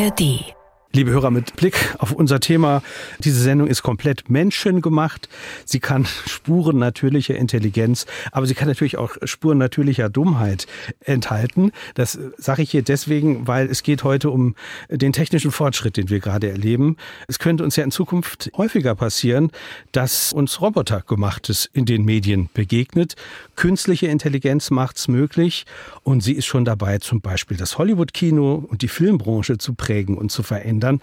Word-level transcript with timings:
ARD 0.00 0.59
Liebe 0.92 1.12
Hörer, 1.12 1.30
mit 1.30 1.54
Blick 1.54 1.94
auf 1.98 2.10
unser 2.10 2.40
Thema, 2.40 2.82
diese 3.20 3.40
Sendung 3.40 3.68
ist 3.68 3.84
komplett 3.84 4.28
menschengemacht. 4.28 5.28
Sie 5.64 5.78
kann 5.78 6.04
Spuren 6.26 6.78
natürlicher 6.78 7.36
Intelligenz, 7.36 8.06
aber 8.32 8.46
sie 8.46 8.54
kann 8.54 8.66
natürlich 8.66 8.98
auch 8.98 9.14
Spuren 9.22 9.58
natürlicher 9.58 10.10
Dummheit 10.10 10.66
enthalten. 10.98 11.70
Das 11.94 12.18
sage 12.38 12.62
ich 12.62 12.72
hier 12.72 12.82
deswegen, 12.82 13.46
weil 13.46 13.68
es 13.70 13.84
geht 13.84 14.02
heute 14.02 14.30
um 14.30 14.56
den 14.88 15.12
technischen 15.12 15.52
Fortschritt, 15.52 15.96
den 15.96 16.10
wir 16.10 16.18
gerade 16.18 16.50
erleben. 16.50 16.96
Es 17.28 17.38
könnte 17.38 17.62
uns 17.62 17.76
ja 17.76 17.84
in 17.84 17.92
Zukunft 17.92 18.50
häufiger 18.56 18.96
passieren, 18.96 19.52
dass 19.92 20.32
uns 20.32 20.60
Robotergemachtes 20.60 21.70
in 21.72 21.84
den 21.84 22.04
Medien 22.04 22.50
begegnet. 22.52 23.14
Künstliche 23.54 24.08
Intelligenz 24.08 24.72
macht 24.72 24.96
es 24.96 25.06
möglich 25.06 25.66
und 26.02 26.24
sie 26.24 26.32
ist 26.32 26.46
schon 26.46 26.64
dabei, 26.64 26.98
zum 26.98 27.20
Beispiel 27.20 27.56
das 27.56 27.78
Hollywood-Kino 27.78 28.66
und 28.68 28.82
die 28.82 28.88
Filmbranche 28.88 29.56
zu 29.58 29.74
prägen 29.74 30.18
und 30.18 30.32
zu 30.32 30.42
verändern 30.42 30.79
ändern. 30.80 31.00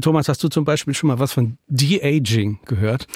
Thomas, 0.00 0.28
hast 0.28 0.42
du 0.42 0.48
zum 0.48 0.64
Beispiel 0.64 0.94
schon 0.94 1.08
mal 1.08 1.18
was 1.18 1.32
von 1.32 1.56
De-Aging 1.68 2.58
gehört? 2.66 3.06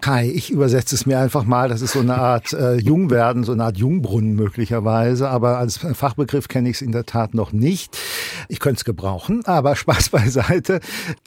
Kai, 0.00 0.30
ich 0.30 0.50
übersetze 0.50 0.94
es 0.94 1.06
mir 1.06 1.18
einfach 1.18 1.44
mal. 1.44 1.68
Das 1.68 1.80
ist 1.80 1.92
so 1.92 2.00
eine 2.00 2.16
Art 2.16 2.52
äh, 2.52 2.76
Jungwerden, 2.76 3.44
so 3.44 3.52
eine 3.52 3.64
Art 3.64 3.78
Jungbrunnen 3.78 4.34
möglicherweise. 4.34 5.28
Aber 5.28 5.58
als 5.58 5.78
Fachbegriff 5.78 6.48
kenne 6.48 6.68
ich 6.68 6.76
es 6.76 6.82
in 6.82 6.92
der 6.92 7.06
Tat 7.06 7.34
noch 7.34 7.52
nicht. 7.52 7.96
Ich 8.48 8.60
könnte 8.60 8.78
es 8.78 8.84
gebrauchen, 8.84 9.44
aber 9.46 9.74
Spaß 9.74 10.10
beiseite. 10.10 10.80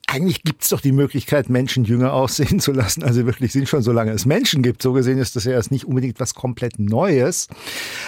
Eigentlich 0.08 0.44
gibt 0.44 0.64
es 0.64 0.70
doch 0.70 0.82
die 0.82 0.92
Möglichkeit, 0.92 1.50
Menschen 1.50 1.84
jünger 1.84 2.14
aussehen 2.14 2.60
zu 2.60 2.72
lassen. 2.72 3.04
Also 3.04 3.26
wirklich 3.26 3.52
sind 3.52 3.68
schon, 3.68 3.82
solange 3.82 4.12
es 4.12 4.26
Menschen 4.26 4.62
gibt. 4.62 4.82
So 4.82 4.94
gesehen 4.94 5.18
ist 5.18 5.36
das 5.36 5.44
ja 5.44 5.52
erst 5.52 5.72
nicht 5.72 5.86
unbedingt 5.86 6.20
was 6.20 6.34
komplett 6.34 6.80
Neues. 6.80 7.48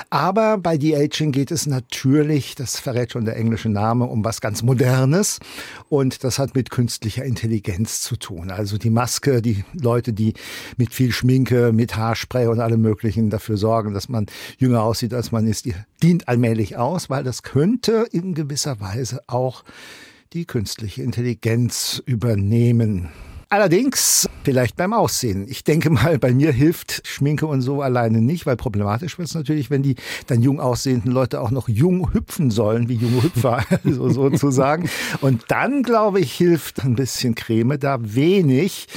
Aber 0.10 0.58
bei 0.58 0.78
De-Aging 0.78 1.32
geht 1.32 1.52
es 1.52 1.66
natürlich, 1.66 2.56
das 2.56 2.80
verrät 2.80 3.12
schon 3.12 3.26
der 3.26 3.36
englische 3.36 3.70
Name, 3.70 4.06
um 4.06 4.24
was 4.24 4.42
ganz 4.42 4.62
Modernes. 4.64 5.40
Und 5.90 6.24
das 6.24 6.40
hat 6.40 6.56
mit 6.56 6.70
künstlicher 6.70 7.26
Intelligenz 7.26 8.02
zu 8.02 8.16
tun. 8.16 8.52
Also 8.52 8.78
die 8.78 8.90
Maske, 8.90 9.42
die 9.42 9.66
Leute, 9.74 10.14
die 10.14 10.34
mit 10.78 10.94
viel 10.94 11.12
Schminke, 11.12 11.72
mit 11.74 11.96
Haarspray 11.96 12.48
und 12.48 12.60
allem 12.60 12.82
Möglichen 12.82 13.30
dafür 13.30 13.58
sorgen, 13.58 13.94
dass 13.94 14.10
man 14.10 14.26
jünger 14.58 14.84
aussieht, 14.84 15.14
als 15.14 15.32
man 15.32 15.48
ist, 15.48 15.66
die 15.66 15.76
dient 16.02 16.28
allmählich 16.28 16.78
aus, 16.78 17.10
weil 17.10 17.24
das 17.24 17.44
könnte 17.44 18.08
in 18.12 18.34
gewisser 18.34 18.80
Weise 18.80 19.22
auch 19.28 19.64
die 20.34 20.46
künstliche 20.46 21.04
Intelligenz 21.04 22.02
übernehmen. 22.06 23.10
Allerdings 23.52 24.30
vielleicht 24.46 24.78
beim 24.78 24.94
Aussehen. 24.94 25.46
Ich 25.50 25.66
denke 25.66 25.90
mal, 25.90 26.18
bei 26.18 26.34
mir 26.34 26.54
hilft 26.54 27.06
Schminke 27.06 27.48
und 27.48 27.62
so 27.62 27.82
alleine 27.82 28.22
nicht, 28.22 28.46
weil 28.46 28.56
problematisch 28.56 29.18
wird 29.18 29.28
es 29.28 29.36
natürlich, 29.36 29.70
wenn 29.70 29.84
die 29.84 29.96
dann 30.28 30.42
jung 30.42 30.62
aussehenden 30.62 31.12
Leute 31.12 31.42
auch 31.42 31.52
noch 31.52 31.68
jung 31.68 32.14
hüpfen 32.14 32.50
sollen, 32.50 32.88
wie 32.88 32.96
junge 32.96 33.24
Hüpfer 33.24 33.66
also 33.84 34.10
sozusagen. 34.10 34.90
Und 35.20 35.44
dann, 35.50 35.84
glaube 35.84 36.22
ich, 36.22 36.32
hilft 36.32 36.86
ein 36.86 36.96
bisschen 36.96 37.36
Creme 37.36 37.78
da 37.78 37.98
wenig. 38.02 38.88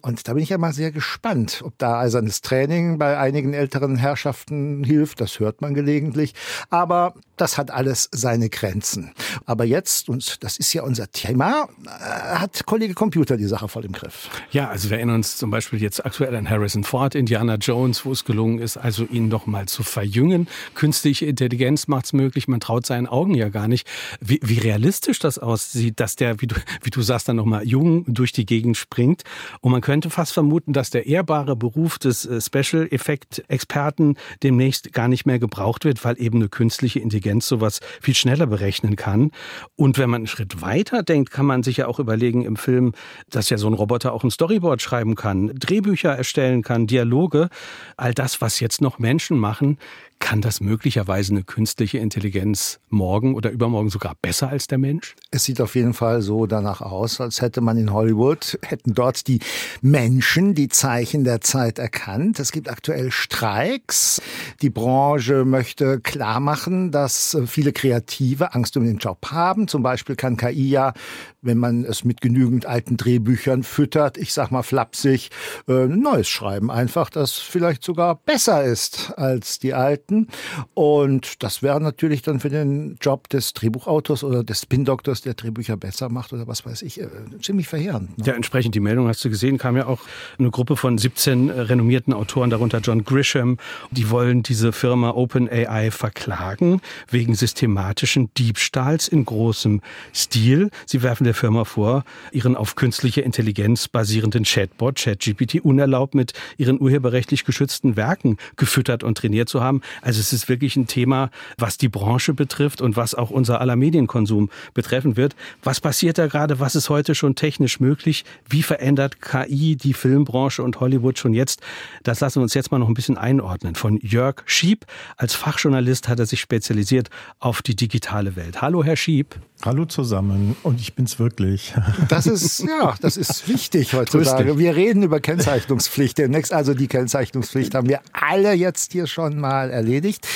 Und 0.00 0.28
da 0.28 0.34
bin 0.34 0.44
ich 0.44 0.50
ja 0.50 0.58
mal 0.58 0.72
sehr 0.72 0.92
gespannt, 0.92 1.62
ob 1.64 1.76
da 1.78 1.98
eisernes 1.98 2.40
Training 2.40 2.98
bei 2.98 3.18
einigen 3.18 3.52
älteren 3.52 3.96
Herrschaften 3.96 4.84
hilft. 4.84 5.20
Das 5.20 5.40
hört 5.40 5.60
man 5.60 5.74
gelegentlich. 5.74 6.34
Aber 6.70 7.14
das 7.36 7.58
hat 7.58 7.70
alles 7.70 8.08
seine 8.12 8.48
Grenzen. 8.48 9.12
Aber 9.44 9.64
jetzt, 9.64 10.08
und 10.08 10.44
das 10.44 10.58
ist 10.58 10.72
ja 10.72 10.82
unser 10.82 11.10
Thema, 11.10 11.68
äh, 11.84 12.36
hat 12.36 12.64
Kollege 12.64 12.94
Computer 12.94 13.36
die 13.36 13.46
Sache 13.46 13.68
voll 13.68 13.84
im 13.84 13.92
Griff. 13.92 14.03
Begriff. 14.04 14.30
Ja, 14.50 14.68
also 14.68 14.90
wir 14.90 14.98
erinnern 14.98 15.16
uns 15.16 15.36
zum 15.36 15.50
Beispiel 15.50 15.80
jetzt 15.80 16.04
aktuell 16.04 16.34
an 16.36 16.48
Harrison 16.48 16.84
Ford, 16.84 17.14
Indiana 17.14 17.56
Jones, 17.56 18.04
wo 18.04 18.12
es 18.12 18.24
gelungen 18.24 18.58
ist, 18.58 18.76
also 18.76 19.04
ihn 19.04 19.28
noch 19.28 19.46
mal 19.46 19.66
zu 19.66 19.82
verjüngen. 19.82 20.48
Künstliche 20.74 21.26
Intelligenz 21.26 21.88
macht 21.88 22.06
es 22.06 22.12
möglich, 22.12 22.48
man 22.48 22.60
traut 22.60 22.86
seinen 22.86 23.06
Augen 23.06 23.34
ja 23.34 23.48
gar 23.48 23.68
nicht. 23.68 23.86
Wie, 24.20 24.40
wie 24.42 24.58
realistisch 24.58 25.18
das 25.18 25.38
aussieht, 25.38 26.00
dass 26.00 26.16
der, 26.16 26.40
wie 26.40 26.46
du, 26.46 26.56
wie 26.82 26.90
du 26.90 27.02
sagst, 27.02 27.28
dann 27.28 27.36
noch 27.36 27.44
mal 27.44 27.66
jung 27.66 28.04
durch 28.06 28.32
die 28.32 28.46
Gegend 28.46 28.76
springt. 28.76 29.22
Und 29.60 29.72
man 29.72 29.80
könnte 29.80 30.10
fast 30.10 30.32
vermuten, 30.32 30.72
dass 30.72 30.90
der 30.90 31.06
ehrbare 31.06 31.56
Beruf 31.56 31.98
des 31.98 32.26
äh, 32.26 32.40
Special 32.40 32.86
Effect 32.90 33.44
Experten 33.48 34.16
demnächst 34.42 34.92
gar 34.92 35.08
nicht 35.08 35.26
mehr 35.26 35.38
gebraucht 35.38 35.84
wird, 35.84 36.04
weil 36.04 36.20
eben 36.20 36.38
eine 36.38 36.48
künstliche 36.48 37.00
Intelligenz 37.00 37.48
sowas 37.48 37.80
viel 38.00 38.14
schneller 38.14 38.46
berechnen 38.46 38.96
kann. 38.96 39.30
Und 39.76 39.98
wenn 39.98 40.10
man 40.10 40.20
einen 40.20 40.26
Schritt 40.26 40.60
weiter 40.60 41.02
denkt, 41.02 41.30
kann 41.30 41.46
man 41.46 41.62
sich 41.62 41.78
ja 41.78 41.86
auch 41.86 41.98
überlegen 41.98 42.44
im 42.44 42.56
Film, 42.56 42.92
dass 43.30 43.50
ja 43.50 43.58
so 43.58 43.66
ein 43.66 43.74
Roboter 43.74 43.93
Roboter 43.94 44.12
auch 44.12 44.24
ein 44.24 44.30
Storyboard 44.32 44.82
schreiben 44.82 45.14
kann, 45.14 45.52
Drehbücher 45.54 46.10
erstellen 46.10 46.62
kann, 46.62 46.88
Dialoge, 46.88 47.48
all 47.96 48.12
das, 48.12 48.40
was 48.40 48.58
jetzt 48.58 48.80
noch 48.80 48.98
Menschen 48.98 49.38
machen, 49.38 49.78
kann 50.24 50.40
das 50.40 50.62
möglicherweise 50.62 51.32
eine 51.32 51.42
künstliche 51.42 51.98
Intelligenz 51.98 52.80
morgen 52.88 53.34
oder 53.34 53.50
übermorgen 53.50 53.90
sogar 53.90 54.14
besser 54.22 54.48
als 54.48 54.66
der 54.66 54.78
Mensch? 54.78 55.16
Es 55.30 55.44
sieht 55.44 55.60
auf 55.60 55.74
jeden 55.74 55.92
Fall 55.92 56.22
so 56.22 56.46
danach 56.46 56.80
aus, 56.80 57.20
als 57.20 57.42
hätte 57.42 57.60
man 57.60 57.76
in 57.76 57.92
Hollywood, 57.92 58.58
hätten 58.62 58.94
dort 58.94 59.28
die 59.28 59.40
Menschen 59.82 60.54
die 60.54 60.68
Zeichen 60.68 61.24
der 61.24 61.42
Zeit 61.42 61.78
erkannt. 61.78 62.38
Es 62.38 62.52
gibt 62.52 62.70
aktuell 62.70 63.10
Streiks. 63.10 64.22
Die 64.62 64.70
Branche 64.70 65.44
möchte 65.44 66.00
klar 66.00 66.40
machen, 66.40 66.90
dass 66.90 67.36
viele 67.44 67.74
Kreative 67.74 68.54
Angst 68.54 68.78
um 68.78 68.84
den 68.86 68.96
Job 68.96 69.26
haben. 69.30 69.68
Zum 69.68 69.82
Beispiel 69.82 70.16
kann 70.16 70.38
KI 70.38 70.70
ja, 70.70 70.94
wenn 71.42 71.58
man 71.58 71.84
es 71.84 72.02
mit 72.02 72.22
genügend 72.22 72.64
alten 72.64 72.96
Drehbüchern 72.96 73.62
füttert, 73.62 74.16
ich 74.16 74.32
sag 74.32 74.50
mal 74.50 74.62
flapsig, 74.62 75.28
äh, 75.68 75.84
ein 75.84 76.00
neues 76.00 76.28
schreiben. 76.28 76.70
Einfach, 76.70 77.10
das 77.10 77.34
vielleicht 77.34 77.84
sogar 77.84 78.14
besser 78.14 78.64
ist 78.64 79.12
als 79.18 79.58
die 79.58 79.74
alten 79.74 80.13
hätten. 80.14 80.28
Und 80.74 81.42
das 81.42 81.62
wäre 81.62 81.80
natürlich 81.80 82.22
dann 82.22 82.40
für 82.40 82.48
den 82.48 82.96
Job 83.00 83.28
des 83.28 83.52
Drehbuchautors 83.52 84.24
oder 84.24 84.44
des 84.44 84.62
Spin-Doktors, 84.62 85.22
der 85.22 85.34
Drehbücher 85.34 85.76
besser 85.76 86.08
macht 86.08 86.32
oder 86.32 86.46
was 86.46 86.64
weiß 86.64 86.82
ich, 86.82 87.00
äh, 87.00 87.08
ziemlich 87.40 87.68
verheerend. 87.68 88.18
Ne? 88.18 88.24
Ja, 88.26 88.34
entsprechend 88.34 88.74
die 88.74 88.80
Meldung 88.80 89.08
hast 89.08 89.24
du 89.24 89.30
gesehen, 89.30 89.58
kam 89.58 89.76
ja 89.76 89.86
auch 89.86 90.00
eine 90.38 90.50
Gruppe 90.50 90.76
von 90.76 90.98
17 90.98 91.48
äh, 91.48 91.60
renommierten 91.60 92.12
Autoren, 92.12 92.50
darunter 92.50 92.78
John 92.78 93.04
Grisham. 93.04 93.58
Die 93.90 94.10
wollen 94.10 94.42
diese 94.42 94.72
Firma 94.72 95.10
OpenAI 95.10 95.90
verklagen 95.90 96.80
wegen 97.10 97.34
systematischen 97.34 98.30
Diebstahls 98.36 99.08
in 99.08 99.24
großem 99.24 99.80
Stil. 100.14 100.70
Sie 100.86 101.02
werfen 101.02 101.24
der 101.24 101.34
Firma 101.34 101.64
vor, 101.64 102.04
ihren 102.32 102.56
auf 102.56 102.76
künstliche 102.76 103.20
Intelligenz 103.20 103.88
basierenden 103.88 104.44
Chatbot, 104.44 104.96
ChatGPT, 104.96 105.60
unerlaubt 105.60 106.14
mit 106.14 106.32
ihren 106.56 106.80
urheberrechtlich 106.80 107.44
geschützten 107.44 107.96
Werken 107.96 108.36
gefüttert 108.56 109.04
und 109.04 109.18
trainiert 109.18 109.48
zu 109.48 109.62
haben. 109.62 109.80
Also 110.04 110.20
es 110.20 110.32
ist 110.32 110.48
wirklich 110.48 110.76
ein 110.76 110.86
Thema, 110.86 111.30
was 111.56 111.78
die 111.78 111.88
Branche 111.88 112.34
betrifft 112.34 112.82
und 112.82 112.96
was 112.96 113.14
auch 113.14 113.30
unser 113.30 113.60
aller 113.60 113.74
Medienkonsum 113.74 114.50
betreffen 114.74 115.16
wird. 115.16 115.34
Was 115.62 115.80
passiert 115.80 116.18
da 116.18 116.26
gerade? 116.26 116.60
Was 116.60 116.76
ist 116.76 116.90
heute 116.90 117.14
schon 117.14 117.34
technisch 117.34 117.80
möglich? 117.80 118.24
Wie 118.48 118.62
verändert 118.62 119.22
KI 119.22 119.76
die 119.76 119.94
Filmbranche 119.94 120.62
und 120.62 120.78
Hollywood 120.78 121.18
schon 121.18 121.32
jetzt? 121.32 121.62
Das 122.02 122.20
lassen 122.20 122.40
wir 122.40 122.42
uns 122.42 122.54
jetzt 122.54 122.70
mal 122.70 122.78
noch 122.78 122.88
ein 122.88 122.94
bisschen 122.94 123.16
einordnen. 123.16 123.74
Von 123.74 123.98
Jörg 124.02 124.42
Schieb. 124.44 124.84
Als 125.16 125.34
Fachjournalist 125.34 126.08
hat 126.08 126.18
er 126.18 126.26
sich 126.26 126.40
spezialisiert 126.40 127.08
auf 127.38 127.62
die 127.62 127.74
digitale 127.74 128.36
Welt. 128.36 128.60
Hallo, 128.60 128.84
Herr 128.84 128.96
Schieb. 128.96 129.36
Hallo 129.64 129.86
zusammen. 129.86 130.56
Und 130.62 130.78
ich 130.78 130.94
bin's 130.94 131.18
wirklich. 131.18 131.74
Das 132.08 132.26
ist, 132.26 132.60
ja, 132.60 132.94
das 133.00 133.16
ist 133.16 133.48
wichtig 133.48 133.94
heutzutage. 133.94 134.58
Wir 134.58 134.76
reden 134.76 135.02
über 135.02 135.20
Kennzeichnungspflicht 135.20 136.18
demnächst. 136.18 136.52
Also 136.52 136.74
die 136.74 136.86
Kennzeichnungspflicht 136.86 137.74
haben 137.74 137.88
wir 137.88 138.00
alle 138.12 138.52
jetzt 138.52 138.92
hier 138.92 139.06
schon 139.06 139.40
mal 139.40 139.70
erledigt. 139.70 140.26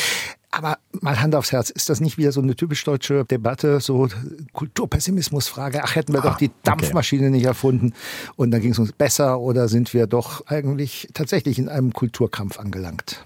Aber 0.51 0.79
mal 1.03 1.21
Hand 1.21 1.35
aufs 1.35 1.53
Herz, 1.53 1.69
ist 1.69 1.91
das 1.91 2.01
nicht 2.01 2.17
wieder 2.17 2.33
so 2.33 2.41
eine 2.41 2.57
typisch 2.57 2.83
deutsche 2.85 3.27
Debatte, 3.27 3.81
so 3.81 4.09
Kulturpessimismusfrage? 4.55 5.85
Ach, 5.85 5.95
hätten 5.95 6.15
wir 6.15 6.21
ah, 6.25 6.31
doch 6.31 6.37
die 6.39 6.51
Dampfmaschine 6.63 7.25
okay. 7.25 7.31
nicht 7.31 7.45
erfunden 7.45 7.93
und 8.37 8.51
dann 8.51 8.63
ging 8.63 8.73
es 8.73 8.79
uns 8.79 8.93
besser 8.93 9.41
oder 9.41 9.69
sind 9.69 9.93
wir 9.93 10.07
doch 10.07 10.47
eigentlich 10.47 11.09
tatsächlich 11.13 11.59
in 11.59 11.69
einem 11.69 11.93
Kulturkampf 11.93 12.59
angelangt? 12.59 13.25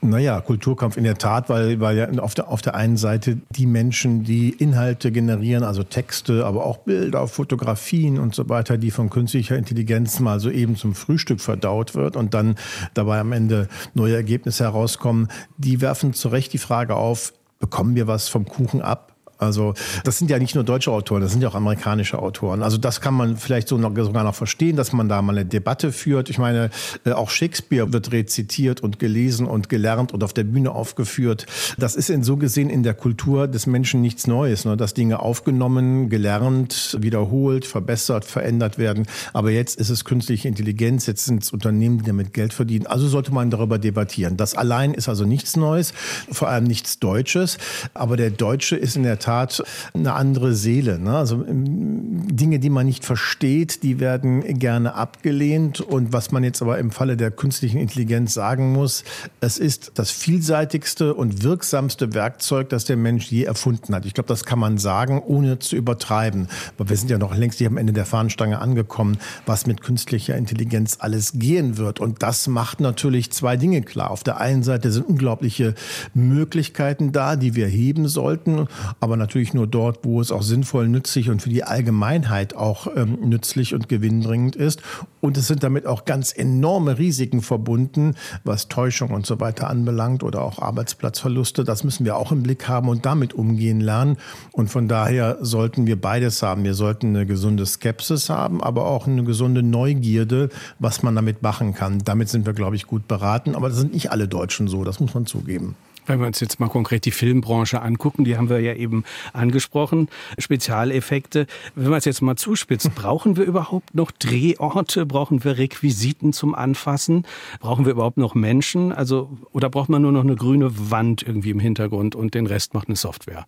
Naja, 0.00 0.40
Kulturkampf 0.40 0.96
in 0.96 1.04
der 1.04 1.16
Tat, 1.16 1.48
weil, 1.48 1.80
weil 1.80 1.96
ja 1.96 2.08
auf 2.18 2.34
der, 2.34 2.48
auf 2.48 2.62
der 2.62 2.74
einen 2.74 2.96
Seite 2.96 3.38
die 3.50 3.66
Menschen, 3.66 4.24
die 4.24 4.50
Inhalte 4.50 5.12
generieren, 5.12 5.64
also 5.64 5.82
Texte, 5.82 6.44
aber 6.44 6.64
auch 6.64 6.78
Bilder, 6.78 7.26
Fotografien 7.26 8.18
und 8.18 8.34
so 8.34 8.48
weiter, 8.48 8.78
die 8.78 8.90
von 8.90 9.10
künstlicher 9.10 9.56
Intelligenz 9.56 10.20
mal 10.20 10.40
so 10.40 10.50
eben 10.50 10.76
zum 10.76 10.94
Frühstück 10.94 11.40
verdaut 11.40 11.94
wird 11.94 12.16
und 12.16 12.34
dann 12.34 12.56
dabei 12.94 13.20
am 13.20 13.32
Ende 13.32 13.68
neue 13.94 14.14
Ergebnisse 14.14 14.64
herauskommen, 14.64 15.28
die 15.56 15.80
werfen 15.80 16.12
zu 16.12 16.28
Recht 16.28 16.52
die 16.52 16.58
Frage 16.58 16.96
auf, 16.96 17.32
bekommen 17.58 17.94
wir 17.94 18.06
was 18.06 18.28
vom 18.28 18.46
Kuchen 18.46 18.82
ab? 18.82 19.13
Also 19.44 19.74
das 20.04 20.18
sind 20.18 20.30
ja 20.30 20.38
nicht 20.38 20.54
nur 20.54 20.64
deutsche 20.64 20.90
Autoren, 20.90 21.22
das 21.22 21.32
sind 21.32 21.42
ja 21.42 21.48
auch 21.48 21.54
amerikanische 21.54 22.18
Autoren. 22.18 22.62
Also 22.62 22.78
das 22.78 23.00
kann 23.00 23.14
man 23.14 23.36
vielleicht 23.36 23.68
so 23.68 23.78
noch, 23.78 23.94
sogar 23.94 24.24
noch 24.24 24.34
verstehen, 24.34 24.76
dass 24.76 24.92
man 24.92 25.08
da 25.08 25.22
mal 25.22 25.32
eine 25.32 25.44
Debatte 25.44 25.92
führt. 25.92 26.30
Ich 26.30 26.38
meine, 26.38 26.70
äh, 27.04 27.12
auch 27.12 27.30
Shakespeare 27.30 27.92
wird 27.92 28.12
rezitiert 28.12 28.80
und 28.80 28.98
gelesen 28.98 29.46
und 29.46 29.68
gelernt 29.68 30.12
und 30.12 30.24
auf 30.24 30.32
der 30.32 30.44
Bühne 30.44 30.72
aufgeführt. 30.72 31.46
Das 31.78 31.94
ist 31.94 32.10
in 32.10 32.22
so 32.22 32.36
gesehen 32.36 32.70
in 32.70 32.82
der 32.82 32.94
Kultur 32.94 33.48
des 33.48 33.66
Menschen 33.66 34.00
nichts 34.00 34.26
Neues, 34.26 34.64
ne? 34.64 34.76
dass 34.76 34.94
Dinge 34.94 35.20
aufgenommen, 35.20 36.08
gelernt, 36.08 36.96
wiederholt, 37.00 37.66
verbessert, 37.66 38.24
verändert 38.24 38.78
werden. 38.78 39.06
Aber 39.32 39.50
jetzt 39.50 39.76
ist 39.76 39.90
es 39.90 40.04
künstliche 40.04 40.48
Intelligenz, 40.48 41.06
jetzt 41.06 41.24
sind 41.24 41.42
es 41.42 41.52
Unternehmen, 41.52 41.98
die 41.98 42.04
damit 42.04 42.32
Geld 42.32 42.52
verdienen. 42.52 42.86
Also 42.86 43.08
sollte 43.08 43.32
man 43.32 43.50
darüber 43.50 43.78
debattieren. 43.78 44.36
Das 44.36 44.54
allein 44.54 44.94
ist 44.94 45.08
also 45.08 45.24
nichts 45.24 45.56
Neues, 45.56 45.92
vor 46.30 46.48
allem 46.48 46.64
nichts 46.64 46.98
Deutsches. 46.98 47.58
Aber 47.92 48.16
der 48.16 48.30
Deutsche 48.30 48.76
ist 48.76 48.96
in 48.96 49.02
der 49.02 49.18
Tat 49.18 49.33
Tat 49.34 49.62
eine 49.94 50.12
andere 50.12 50.54
Seele. 50.54 50.98
Ne? 50.98 51.16
Also 51.16 51.44
ähm, 51.44 52.28
Dinge, 52.28 52.60
die 52.60 52.70
man 52.70 52.86
nicht 52.86 53.04
versteht, 53.04 53.82
die 53.82 53.98
werden 53.98 54.42
gerne 54.58 54.94
abgelehnt. 54.94 55.80
Und 55.80 56.12
was 56.12 56.30
man 56.30 56.44
jetzt 56.44 56.62
aber 56.62 56.78
im 56.78 56.90
Falle 56.90 57.16
der 57.16 57.30
künstlichen 57.30 57.78
Intelligenz 57.78 58.34
sagen 58.34 58.72
muss, 58.72 59.02
es 59.40 59.58
ist 59.58 59.92
das 59.96 60.10
vielseitigste 60.10 61.14
und 61.14 61.42
wirksamste 61.42 62.14
Werkzeug, 62.14 62.68
das 62.68 62.84
der 62.84 62.96
Mensch 62.96 63.26
je 63.26 63.44
erfunden 63.44 63.94
hat. 63.94 64.06
Ich 64.06 64.14
glaube, 64.14 64.28
das 64.28 64.44
kann 64.44 64.58
man 64.58 64.78
sagen, 64.78 65.20
ohne 65.24 65.58
zu 65.58 65.74
übertreiben. 65.74 66.48
Aber 66.76 66.88
wir 66.88 66.96
sind 66.96 67.10
ja 67.10 67.18
noch 67.18 67.36
längst 67.36 67.58
nicht 67.60 67.68
am 67.68 67.76
Ende 67.76 67.92
der 67.92 68.06
Fahnenstange 68.06 68.60
angekommen, 68.60 69.18
was 69.46 69.66
mit 69.66 69.80
künstlicher 69.80 70.36
Intelligenz 70.36 70.98
alles 71.00 71.32
gehen 71.34 71.76
wird. 71.76 71.98
Und 71.98 72.22
das 72.22 72.46
macht 72.46 72.80
natürlich 72.80 73.32
zwei 73.32 73.56
Dinge 73.56 73.82
klar. 73.82 74.10
Auf 74.10 74.22
der 74.22 74.40
einen 74.40 74.62
Seite 74.62 74.92
sind 74.92 75.08
unglaubliche 75.08 75.74
Möglichkeiten 76.14 77.10
da, 77.10 77.34
die 77.34 77.56
wir 77.56 77.66
heben 77.66 78.06
sollten, 78.06 78.68
aber 79.00 79.13
natürlich 79.16 79.54
nur 79.54 79.66
dort, 79.66 80.00
wo 80.02 80.20
es 80.20 80.32
auch 80.32 80.42
sinnvoll, 80.42 80.88
nützlich 80.88 81.30
und 81.30 81.42
für 81.42 81.48
die 81.48 81.64
Allgemeinheit 81.64 82.54
auch 82.54 82.86
ähm, 82.94 83.18
nützlich 83.22 83.74
und 83.74 83.88
gewinnbringend 83.88 84.56
ist. 84.56 84.82
Und 85.20 85.36
es 85.36 85.46
sind 85.46 85.62
damit 85.62 85.86
auch 85.86 86.04
ganz 86.04 86.32
enorme 86.36 86.98
Risiken 86.98 87.42
verbunden, 87.42 88.14
was 88.44 88.68
Täuschung 88.68 89.10
und 89.10 89.26
so 89.26 89.40
weiter 89.40 89.70
anbelangt 89.70 90.22
oder 90.22 90.42
auch 90.42 90.58
Arbeitsplatzverluste. 90.58 91.64
Das 91.64 91.84
müssen 91.84 92.04
wir 92.04 92.16
auch 92.16 92.32
im 92.32 92.42
Blick 92.42 92.68
haben 92.68 92.88
und 92.88 93.06
damit 93.06 93.32
umgehen 93.32 93.80
lernen. 93.80 94.16
Und 94.52 94.68
von 94.68 94.88
daher 94.88 95.38
sollten 95.40 95.86
wir 95.86 96.00
beides 96.00 96.42
haben. 96.42 96.64
Wir 96.64 96.74
sollten 96.74 97.08
eine 97.08 97.26
gesunde 97.26 97.66
Skepsis 97.66 98.28
haben, 98.28 98.62
aber 98.62 98.86
auch 98.86 99.06
eine 99.06 99.24
gesunde 99.24 99.62
Neugierde, 99.62 100.50
was 100.78 101.02
man 101.02 101.14
damit 101.14 101.42
machen 101.42 101.74
kann. 101.74 101.98
Damit 102.04 102.28
sind 102.28 102.46
wir, 102.46 102.52
glaube 102.52 102.76
ich, 102.76 102.86
gut 102.86 103.08
beraten. 103.08 103.54
Aber 103.54 103.68
das 103.68 103.78
sind 103.78 103.94
nicht 103.94 104.10
alle 104.10 104.28
Deutschen 104.28 104.68
so, 104.68 104.84
das 104.84 105.00
muss 105.00 105.14
man 105.14 105.26
zugeben. 105.26 105.76
Wenn 106.06 106.20
wir 106.20 106.26
uns 106.26 106.40
jetzt 106.40 106.60
mal 106.60 106.68
konkret 106.68 107.04
die 107.04 107.10
Filmbranche 107.10 107.80
angucken, 107.80 108.24
die 108.24 108.36
haben 108.36 108.50
wir 108.50 108.60
ja 108.60 108.74
eben 108.74 109.04
angesprochen, 109.32 110.08
Spezialeffekte. 110.38 111.46
Wenn 111.74 111.88
man 111.88 111.98
es 111.98 112.04
jetzt 112.04 112.20
mal 112.20 112.36
zuspitzt, 112.36 112.94
brauchen 112.94 113.36
wir 113.36 113.44
überhaupt 113.44 113.94
noch 113.94 114.10
Drehorte? 114.10 115.06
Brauchen 115.06 115.44
wir 115.44 115.58
Requisiten 115.58 116.32
zum 116.32 116.54
Anfassen? 116.54 117.24
Brauchen 117.60 117.86
wir 117.86 117.92
überhaupt 117.92 118.18
noch 118.18 118.34
Menschen? 118.34 118.92
Also, 118.92 119.30
oder 119.52 119.70
braucht 119.70 119.88
man 119.88 120.02
nur 120.02 120.12
noch 120.12 120.22
eine 120.22 120.36
grüne 120.36 120.90
Wand 120.90 121.22
irgendwie 121.22 121.50
im 121.50 121.60
Hintergrund 121.60 122.14
und 122.14 122.34
den 122.34 122.46
Rest 122.46 122.74
macht 122.74 122.88
eine 122.88 122.96
Software? 122.96 123.46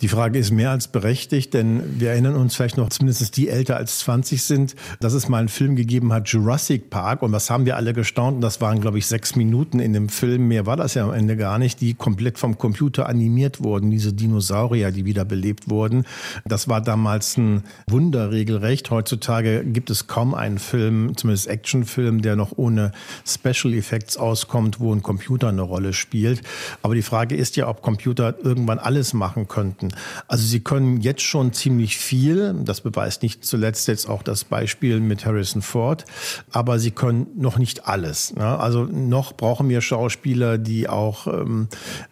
Die 0.00 0.08
Frage 0.08 0.38
ist 0.38 0.50
mehr 0.50 0.70
als 0.70 0.88
berechtigt, 0.88 1.54
denn 1.54 2.00
wir 2.00 2.10
erinnern 2.10 2.36
uns 2.36 2.56
vielleicht 2.56 2.76
noch, 2.76 2.88
zumindest 2.88 3.36
die 3.36 3.48
älter 3.48 3.76
als 3.76 4.00
20 4.00 4.42
sind, 4.42 4.74
dass 5.00 5.12
es 5.12 5.28
mal 5.28 5.38
einen 5.38 5.48
Film 5.48 5.76
gegeben 5.76 6.12
hat, 6.12 6.28
Jurassic 6.28 6.90
Park. 6.90 7.22
Und 7.22 7.32
was 7.32 7.50
haben 7.50 7.66
wir 7.66 7.76
alle 7.76 7.92
gestaunt? 7.92 8.36
Und 8.36 8.40
das 8.40 8.60
waren, 8.60 8.80
glaube 8.80 8.98
ich, 8.98 9.06
sechs 9.06 9.36
Minuten 9.36 9.80
in 9.80 9.92
dem 9.92 10.08
Film. 10.08 10.48
Mehr 10.48 10.66
war 10.66 10.76
das 10.76 10.94
ja 10.94 11.04
am 11.04 11.12
Ende 11.12 11.36
gar 11.36 11.58
nicht. 11.58 11.80
Die 11.80 11.89
die 11.90 11.94
komplett 11.94 12.38
vom 12.38 12.56
Computer 12.56 13.08
animiert 13.08 13.64
wurden, 13.64 13.90
diese 13.90 14.12
Dinosaurier, 14.12 14.92
die 14.92 15.04
wiederbelebt 15.04 15.68
wurden. 15.68 16.04
Das 16.44 16.68
war 16.68 16.80
damals 16.80 17.36
ein 17.36 17.64
Wunder 17.88 18.30
regelrecht. 18.30 18.92
Heutzutage 18.92 19.64
gibt 19.64 19.90
es 19.90 20.06
kaum 20.06 20.34
einen 20.34 20.60
Film, 20.60 21.16
zumindest 21.16 21.48
Actionfilm, 21.48 22.22
der 22.22 22.36
noch 22.36 22.52
ohne 22.56 22.92
Special 23.26 23.74
Effects 23.74 24.16
auskommt, 24.16 24.78
wo 24.78 24.94
ein 24.94 25.02
Computer 25.02 25.48
eine 25.48 25.62
Rolle 25.62 25.92
spielt. 25.92 26.42
Aber 26.82 26.94
die 26.94 27.02
Frage 27.02 27.34
ist 27.34 27.56
ja, 27.56 27.66
ob 27.66 27.82
Computer 27.82 28.36
irgendwann 28.40 28.78
alles 28.78 29.12
machen 29.12 29.48
könnten. 29.48 29.88
Also 30.28 30.46
sie 30.46 30.60
können 30.60 31.00
jetzt 31.00 31.22
schon 31.22 31.52
ziemlich 31.52 31.98
viel. 31.98 32.54
Das 32.64 32.82
beweist 32.82 33.24
nicht 33.24 33.44
zuletzt 33.44 33.88
jetzt 33.88 34.08
auch 34.08 34.22
das 34.22 34.44
Beispiel 34.44 35.00
mit 35.00 35.26
Harrison 35.26 35.60
Ford. 35.60 36.04
Aber 36.52 36.78
sie 36.78 36.92
können 36.92 37.26
noch 37.36 37.58
nicht 37.58 37.88
alles. 37.88 38.32
Ne? 38.36 38.46
Also 38.46 38.84
noch 38.84 39.32
brauchen 39.36 39.68
wir 39.68 39.80
Schauspieler, 39.80 40.56
die 40.56 40.88
auch 40.88 41.26
ähm, 41.26 41.66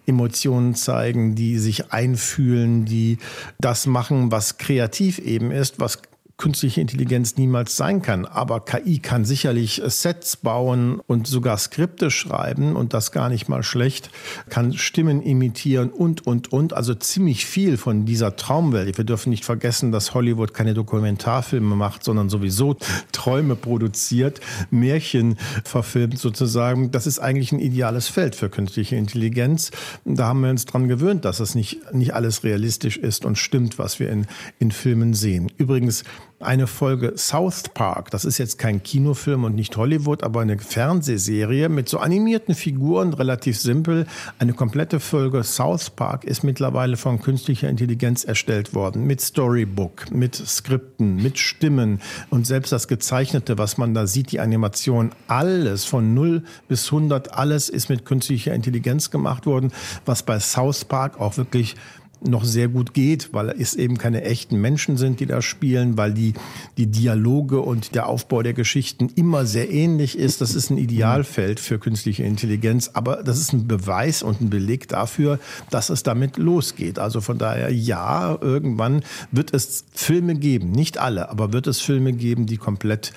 Emotionen 0.06 0.74
zeigen, 0.74 1.34
die 1.34 1.58
sich 1.58 1.92
einfühlen, 1.92 2.84
die 2.84 3.18
das 3.60 3.86
machen, 3.86 4.30
was 4.30 4.58
kreativ 4.58 5.18
eben 5.18 5.50
ist, 5.50 5.80
was 5.80 6.02
künstliche 6.38 6.80
Intelligenz 6.80 7.36
niemals 7.36 7.76
sein 7.76 8.00
kann. 8.00 8.24
Aber 8.24 8.64
KI 8.64 9.00
kann 9.00 9.24
sicherlich 9.24 9.82
Sets 9.84 10.36
bauen 10.36 11.00
und 11.06 11.26
sogar 11.26 11.58
Skripte 11.58 12.12
schreiben 12.12 12.76
und 12.76 12.94
das 12.94 13.10
gar 13.10 13.28
nicht 13.28 13.48
mal 13.48 13.64
schlecht, 13.64 14.10
kann 14.48 14.72
Stimmen 14.72 15.20
imitieren 15.20 15.90
und, 15.90 16.26
und, 16.28 16.52
und. 16.52 16.72
Also 16.74 16.94
ziemlich 16.94 17.44
viel 17.44 17.76
von 17.76 18.06
dieser 18.06 18.36
Traumwelt. 18.36 18.98
Wir 18.98 19.04
dürfen 19.04 19.30
nicht 19.30 19.44
vergessen, 19.44 19.90
dass 19.90 20.14
Hollywood 20.14 20.54
keine 20.54 20.74
Dokumentarfilme 20.74 21.74
macht, 21.74 22.04
sondern 22.04 22.28
sowieso 22.28 22.76
Träume 23.10 23.56
produziert, 23.56 24.40
Märchen 24.70 25.36
verfilmt 25.64 26.20
sozusagen. 26.20 26.92
Das 26.92 27.08
ist 27.08 27.18
eigentlich 27.18 27.50
ein 27.50 27.58
ideales 27.58 28.06
Feld 28.06 28.36
für 28.36 28.48
künstliche 28.48 28.94
Intelligenz. 28.94 29.72
Da 30.04 30.28
haben 30.28 30.42
wir 30.42 30.50
uns 30.50 30.66
dran 30.66 30.86
gewöhnt, 30.86 31.24
dass 31.24 31.40
es 31.40 31.56
nicht, 31.56 31.92
nicht 31.92 32.14
alles 32.14 32.44
realistisch 32.44 32.96
ist 32.96 33.24
und 33.24 33.36
stimmt, 33.36 33.76
was 33.80 33.98
wir 33.98 34.08
in, 34.10 34.26
in 34.60 34.70
Filmen 34.70 35.14
sehen. 35.14 35.50
Übrigens, 35.56 36.04
eine 36.40 36.68
Folge 36.68 37.14
South 37.16 37.64
Park. 37.74 38.10
Das 38.10 38.24
ist 38.24 38.38
jetzt 38.38 38.58
kein 38.58 38.82
Kinofilm 38.82 39.42
und 39.42 39.56
nicht 39.56 39.76
Hollywood, 39.76 40.22
aber 40.22 40.40
eine 40.40 40.58
Fernsehserie 40.58 41.68
mit 41.68 41.88
so 41.88 41.98
animierten 41.98 42.54
Figuren, 42.54 43.12
relativ 43.12 43.58
simpel. 43.58 44.06
Eine 44.38 44.52
komplette 44.52 45.00
Folge 45.00 45.42
South 45.42 45.90
Park 45.90 46.24
ist 46.24 46.44
mittlerweile 46.44 46.96
von 46.96 47.20
künstlicher 47.20 47.68
Intelligenz 47.68 48.22
erstellt 48.22 48.72
worden. 48.72 49.04
Mit 49.04 49.20
Storybook, 49.20 50.12
mit 50.12 50.36
Skripten, 50.36 51.16
mit 51.16 51.38
Stimmen 51.38 52.00
und 52.30 52.46
selbst 52.46 52.70
das 52.70 52.86
Gezeichnete, 52.86 53.58
was 53.58 53.76
man 53.76 53.92
da 53.92 54.06
sieht, 54.06 54.30
die 54.30 54.40
Animation, 54.40 55.10
alles 55.26 55.84
von 55.84 56.14
0 56.14 56.44
bis 56.68 56.86
100, 56.86 57.34
alles 57.34 57.68
ist 57.68 57.88
mit 57.88 58.04
künstlicher 58.04 58.54
Intelligenz 58.54 59.10
gemacht 59.10 59.44
worden, 59.44 59.72
was 60.06 60.22
bei 60.22 60.38
South 60.38 60.84
Park 60.84 61.20
auch 61.20 61.36
wirklich 61.36 61.74
noch 62.20 62.44
sehr 62.44 62.68
gut 62.68 62.94
geht, 62.94 63.32
weil 63.32 63.50
es 63.50 63.74
eben 63.74 63.98
keine 63.98 64.22
echten 64.22 64.60
Menschen 64.60 64.96
sind, 64.96 65.20
die 65.20 65.26
da 65.26 65.42
spielen, 65.42 65.96
weil 65.96 66.12
die, 66.12 66.34
die 66.76 66.86
Dialoge 66.86 67.60
und 67.60 67.94
der 67.94 68.08
Aufbau 68.08 68.42
der 68.42 68.54
Geschichten 68.54 69.10
immer 69.14 69.46
sehr 69.46 69.70
ähnlich 69.70 70.18
ist. 70.18 70.40
Das 70.40 70.54
ist 70.54 70.70
ein 70.70 70.78
Idealfeld 70.78 71.60
für 71.60 71.78
künstliche 71.78 72.24
Intelligenz, 72.24 72.90
aber 72.94 73.22
das 73.22 73.38
ist 73.38 73.52
ein 73.52 73.66
Beweis 73.68 74.22
und 74.22 74.40
ein 74.40 74.50
Beleg 74.50 74.88
dafür, 74.88 75.38
dass 75.70 75.90
es 75.90 76.02
damit 76.02 76.36
losgeht. 76.36 76.98
Also 76.98 77.20
von 77.20 77.38
daher, 77.38 77.72
ja, 77.72 78.36
irgendwann 78.40 79.02
wird 79.30 79.54
es 79.54 79.84
Filme 79.92 80.34
geben, 80.34 80.72
nicht 80.72 80.98
alle, 80.98 81.28
aber 81.30 81.52
wird 81.52 81.66
es 81.66 81.80
Filme 81.80 82.12
geben, 82.12 82.46
die 82.46 82.56
komplett 82.56 83.12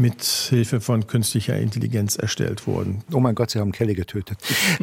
mit 0.00 0.24
Hilfe 0.24 0.80
von 0.80 1.06
künstlicher 1.06 1.56
Intelligenz 1.58 2.16
erstellt 2.16 2.66
wurden. 2.66 3.04
Oh 3.12 3.20
mein 3.20 3.34
Gott, 3.34 3.50
Sie 3.50 3.58
haben 3.58 3.70
Kelly 3.70 3.94
getötet. 3.94 4.38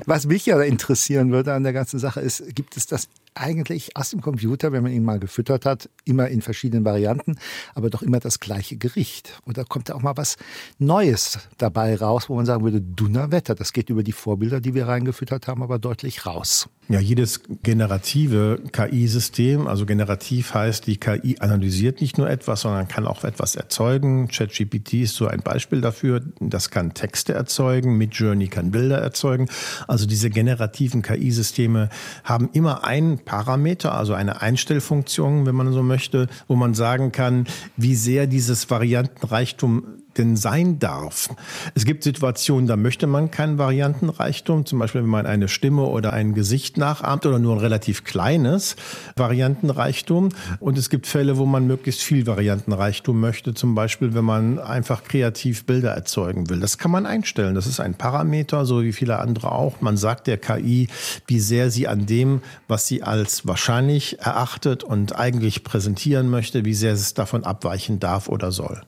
Was 0.05 0.27
mich 0.27 0.45
ja 0.45 0.61
interessieren 0.61 1.31
würde 1.31 1.53
an 1.53 1.63
der 1.63 1.73
ganzen 1.73 1.99
Sache 1.99 2.21
ist, 2.21 2.55
gibt 2.55 2.77
es 2.77 2.85
das 2.85 3.09
eigentlich 3.37 3.95
aus 3.95 4.09
dem 4.09 4.21
Computer, 4.21 4.71
wenn 4.71 4.83
man 4.83 4.91
ihn 4.91 5.03
mal 5.03 5.19
gefüttert 5.19 5.65
hat, 5.65 5.89
immer 6.05 6.27
in 6.27 6.41
verschiedenen 6.41 6.85
Varianten, 6.85 7.37
aber 7.75 7.89
doch 7.89 8.01
immer 8.01 8.19
das 8.19 8.39
gleiche 8.39 8.77
Gericht. 8.77 9.41
Und 9.45 9.57
da 9.57 9.63
kommt 9.63 9.89
ja 9.89 9.95
auch 9.95 10.01
mal 10.01 10.17
was 10.17 10.37
Neues 10.79 11.39
dabei 11.57 11.95
raus, 11.95 12.29
wo 12.29 12.35
man 12.35 12.45
sagen 12.45 12.63
würde, 12.63 12.81
Dunnerwetter, 12.81 13.55
das 13.55 13.73
geht 13.73 13.89
über 13.89 14.03
die 14.03 14.11
Vorbilder, 14.11 14.59
die 14.61 14.73
wir 14.73 14.87
reingefüttert 14.87 15.47
haben, 15.47 15.63
aber 15.63 15.79
deutlich 15.79 16.25
raus. 16.25 16.69
Ja, 16.89 16.99
jedes 16.99 17.41
generative 17.63 18.61
KI-System, 18.71 19.67
also 19.67 19.85
generativ 19.85 20.53
heißt, 20.53 20.87
die 20.87 20.97
KI 20.97 21.37
analysiert 21.39 21.99
nicht 21.99 22.17
nur 22.17 22.29
etwas, 22.29 22.61
sondern 22.61 22.87
kann 22.87 23.05
auch 23.05 23.23
etwas 23.25 23.55
erzeugen. 23.55 24.29
ChatGPT 24.29 25.06
ist 25.07 25.15
so 25.15 25.27
ein 25.27 25.39
Beispiel 25.39 25.81
dafür. 25.81 26.21
Das 26.39 26.69
kann 26.69 26.93
Texte 26.93 27.33
erzeugen, 27.33 27.97
Midjourney 27.97 28.47
kann 28.47 28.71
Bilder 28.71 28.97
erzeugen. 28.97 29.47
Also 29.87 30.05
diese 30.05 30.29
generativen 30.29 31.01
KI-Systeme 31.01 31.89
haben 32.23 32.49
immer 32.51 32.83
einen 32.83 33.19
Parameter, 33.19 33.95
also 33.95 34.13
eine 34.13 34.41
Einstellfunktion, 34.41 35.45
wenn 35.45 35.55
man 35.55 35.71
so 35.71 35.81
möchte, 35.81 36.27
wo 36.47 36.55
man 36.55 36.73
sagen 36.73 37.11
kann, 37.11 37.47
wie 37.77 37.95
sehr 37.95 38.27
dieses 38.27 38.69
Variantenreichtum 38.69 40.03
denn 40.17 40.35
sein 40.35 40.79
darf. 40.79 41.29
Es 41.75 41.85
gibt 41.85 42.03
Situationen, 42.03 42.67
da 42.67 42.75
möchte 42.75 43.07
man 43.07 43.31
keinen 43.31 43.57
Variantenreichtum, 43.57 44.65
zum 44.65 44.79
Beispiel 44.79 45.01
wenn 45.01 45.09
man 45.09 45.25
eine 45.25 45.47
Stimme 45.47 45.83
oder 45.83 46.13
ein 46.13 46.33
Gesicht 46.33 46.77
nachahmt 46.77 47.25
oder 47.25 47.39
nur 47.39 47.55
ein 47.55 47.59
relativ 47.59 48.03
kleines 48.03 48.75
Variantenreichtum. 49.15 50.29
Und 50.59 50.77
es 50.77 50.89
gibt 50.89 51.07
Fälle, 51.07 51.37
wo 51.37 51.45
man 51.45 51.67
möglichst 51.67 52.01
viel 52.01 52.25
Variantenreichtum 52.25 53.19
möchte, 53.19 53.53
zum 53.53 53.75
Beispiel 53.75 54.13
wenn 54.13 54.25
man 54.25 54.59
einfach 54.59 55.03
kreativ 55.03 55.65
Bilder 55.65 55.91
erzeugen 55.91 56.49
will. 56.49 56.59
Das 56.59 56.77
kann 56.77 56.91
man 56.91 57.05
einstellen. 57.05 57.55
Das 57.55 57.67
ist 57.67 57.79
ein 57.79 57.95
Parameter, 57.95 58.65
so 58.65 58.83
wie 58.83 58.93
viele 58.93 59.19
andere 59.19 59.51
auch. 59.51 59.81
Man 59.81 59.97
sagt 59.97 60.27
der 60.27 60.37
KI, 60.37 60.87
wie 61.27 61.39
sehr 61.39 61.71
sie 61.71 61.87
an 61.87 62.05
dem, 62.05 62.41
was 62.67 62.87
sie 62.87 63.03
als 63.03 63.47
wahrscheinlich 63.47 64.19
erachtet 64.19 64.83
und 64.83 65.15
eigentlich 65.15 65.63
präsentieren 65.63 66.29
möchte, 66.29 66.65
wie 66.65 66.73
sehr 66.73 66.93
es 66.93 67.13
davon 67.13 67.43
abweichen 67.43 67.99
darf 67.99 68.29
oder 68.29 68.51
soll. 68.51 68.81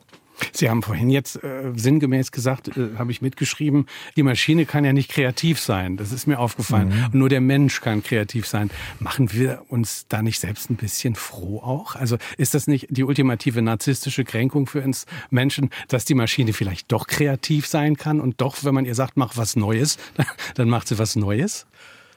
Sie 0.52 0.68
haben 0.68 0.82
vorhin 0.82 1.10
jetzt 1.10 1.42
äh, 1.42 1.72
sinngemäß 1.74 2.32
gesagt, 2.32 2.76
äh, 2.76 2.96
habe 2.98 3.10
ich 3.10 3.22
mitgeschrieben, 3.22 3.86
die 4.16 4.22
Maschine 4.22 4.66
kann 4.66 4.84
ja 4.84 4.92
nicht 4.92 5.10
kreativ 5.10 5.60
sein. 5.60 5.96
Das 5.96 6.12
ist 6.12 6.26
mir 6.26 6.38
aufgefallen. 6.38 6.88
Mhm. 6.88 7.18
nur 7.18 7.28
der 7.28 7.40
Mensch 7.40 7.80
kann 7.80 8.02
kreativ 8.02 8.46
sein. 8.46 8.70
Machen 8.98 9.32
wir 9.32 9.62
uns 9.68 10.06
da 10.08 10.22
nicht 10.22 10.40
selbst 10.40 10.70
ein 10.70 10.76
bisschen 10.76 11.14
froh 11.14 11.58
auch? 11.58 11.94
Also 11.94 12.16
ist 12.36 12.54
das 12.54 12.66
nicht 12.66 12.86
die 12.90 13.04
ultimative 13.04 13.62
narzisstische 13.62 14.24
Kränkung 14.24 14.66
für 14.66 14.82
uns 14.82 15.06
Menschen, 15.30 15.70
dass 15.88 16.04
die 16.04 16.14
Maschine 16.14 16.52
vielleicht 16.52 16.90
doch 16.92 17.06
kreativ 17.06 17.66
sein 17.66 17.96
kann 17.96 18.20
und 18.20 18.40
doch, 18.40 18.64
wenn 18.64 18.74
man 18.74 18.84
ihr 18.84 18.94
sagt, 18.94 19.16
mach 19.16 19.36
was 19.36 19.56
Neues, 19.56 19.98
dann 20.54 20.68
macht 20.68 20.88
sie 20.88 20.98
was 20.98 21.16
Neues? 21.16 21.66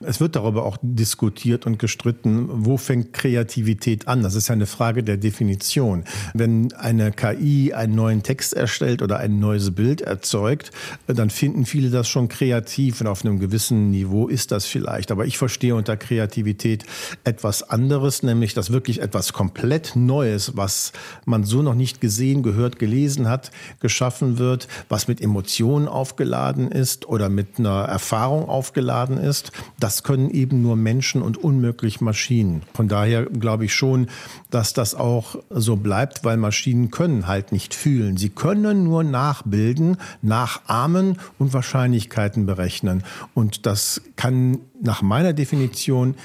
Es 0.05 0.19
wird 0.19 0.35
darüber 0.35 0.65
auch 0.65 0.77
diskutiert 0.81 1.65
und 1.65 1.79
gestritten, 1.79 2.47
wo 2.49 2.77
fängt 2.77 3.13
Kreativität 3.13 4.07
an? 4.07 4.23
Das 4.23 4.35
ist 4.35 4.47
ja 4.47 4.53
eine 4.53 4.65
Frage 4.65 5.03
der 5.03 5.17
Definition. 5.17 6.03
Wenn 6.33 6.73
eine 6.73 7.11
KI 7.11 7.73
einen 7.73 7.95
neuen 7.95 8.23
Text 8.23 8.53
erstellt 8.53 9.01
oder 9.01 9.19
ein 9.19 9.39
neues 9.39 9.71
Bild 9.71 10.01
erzeugt, 10.01 10.71
dann 11.07 11.29
finden 11.29 11.65
viele 11.65 11.89
das 11.89 12.07
schon 12.09 12.27
kreativ 12.27 13.01
und 13.01 13.07
auf 13.07 13.23
einem 13.23 13.39
gewissen 13.39 13.91
Niveau 13.91 14.27
ist 14.27 14.51
das 14.51 14.65
vielleicht. 14.65 15.11
Aber 15.11 15.25
ich 15.25 15.37
verstehe 15.37 15.75
unter 15.75 15.97
Kreativität 15.97 16.85
etwas 17.23 17.69
anderes, 17.69 18.23
nämlich 18.23 18.53
dass 18.53 18.71
wirklich 18.71 19.01
etwas 19.01 19.33
komplett 19.33 19.95
Neues, 19.95 20.57
was 20.57 20.91
man 21.25 21.43
so 21.43 21.61
noch 21.61 21.75
nicht 21.75 22.01
gesehen, 22.01 22.43
gehört, 22.43 22.79
gelesen 22.79 23.27
hat, 23.27 23.51
geschaffen 23.79 24.37
wird, 24.37 24.67
was 24.89 25.07
mit 25.07 25.21
Emotionen 25.21 25.87
aufgeladen 25.87 26.71
ist 26.71 27.07
oder 27.07 27.29
mit 27.29 27.59
einer 27.59 27.83
Erfahrung 27.83 28.49
aufgeladen 28.49 29.17
ist. 29.17 29.51
Das 29.79 29.92
können 30.01 30.31
eben 30.31 30.63
nur 30.63 30.75
Menschen 30.75 31.21
und 31.21 31.37
unmöglich 31.37 32.01
Maschinen. 32.01 32.63
Von 32.73 32.87
daher 32.87 33.25
glaube 33.27 33.65
ich 33.65 33.75
schon, 33.75 34.07
dass 34.49 34.73
das 34.73 34.95
auch 34.95 35.35
so 35.51 35.75
bleibt, 35.75 36.23
weil 36.23 36.37
Maschinen 36.37 36.89
können 36.89 37.27
halt 37.27 37.51
nicht 37.51 37.75
fühlen. 37.75 38.17
Sie 38.17 38.29
können 38.29 38.83
nur 38.83 39.03
nachbilden, 39.03 39.97
nachahmen 40.23 41.19
und 41.37 41.53
Wahrscheinlichkeiten 41.53 42.47
berechnen. 42.47 43.03
Und 43.35 43.67
das 43.67 44.01
kann 44.15 44.59
nach 44.81 45.03
meiner 45.03 45.33
Definition 45.33 46.15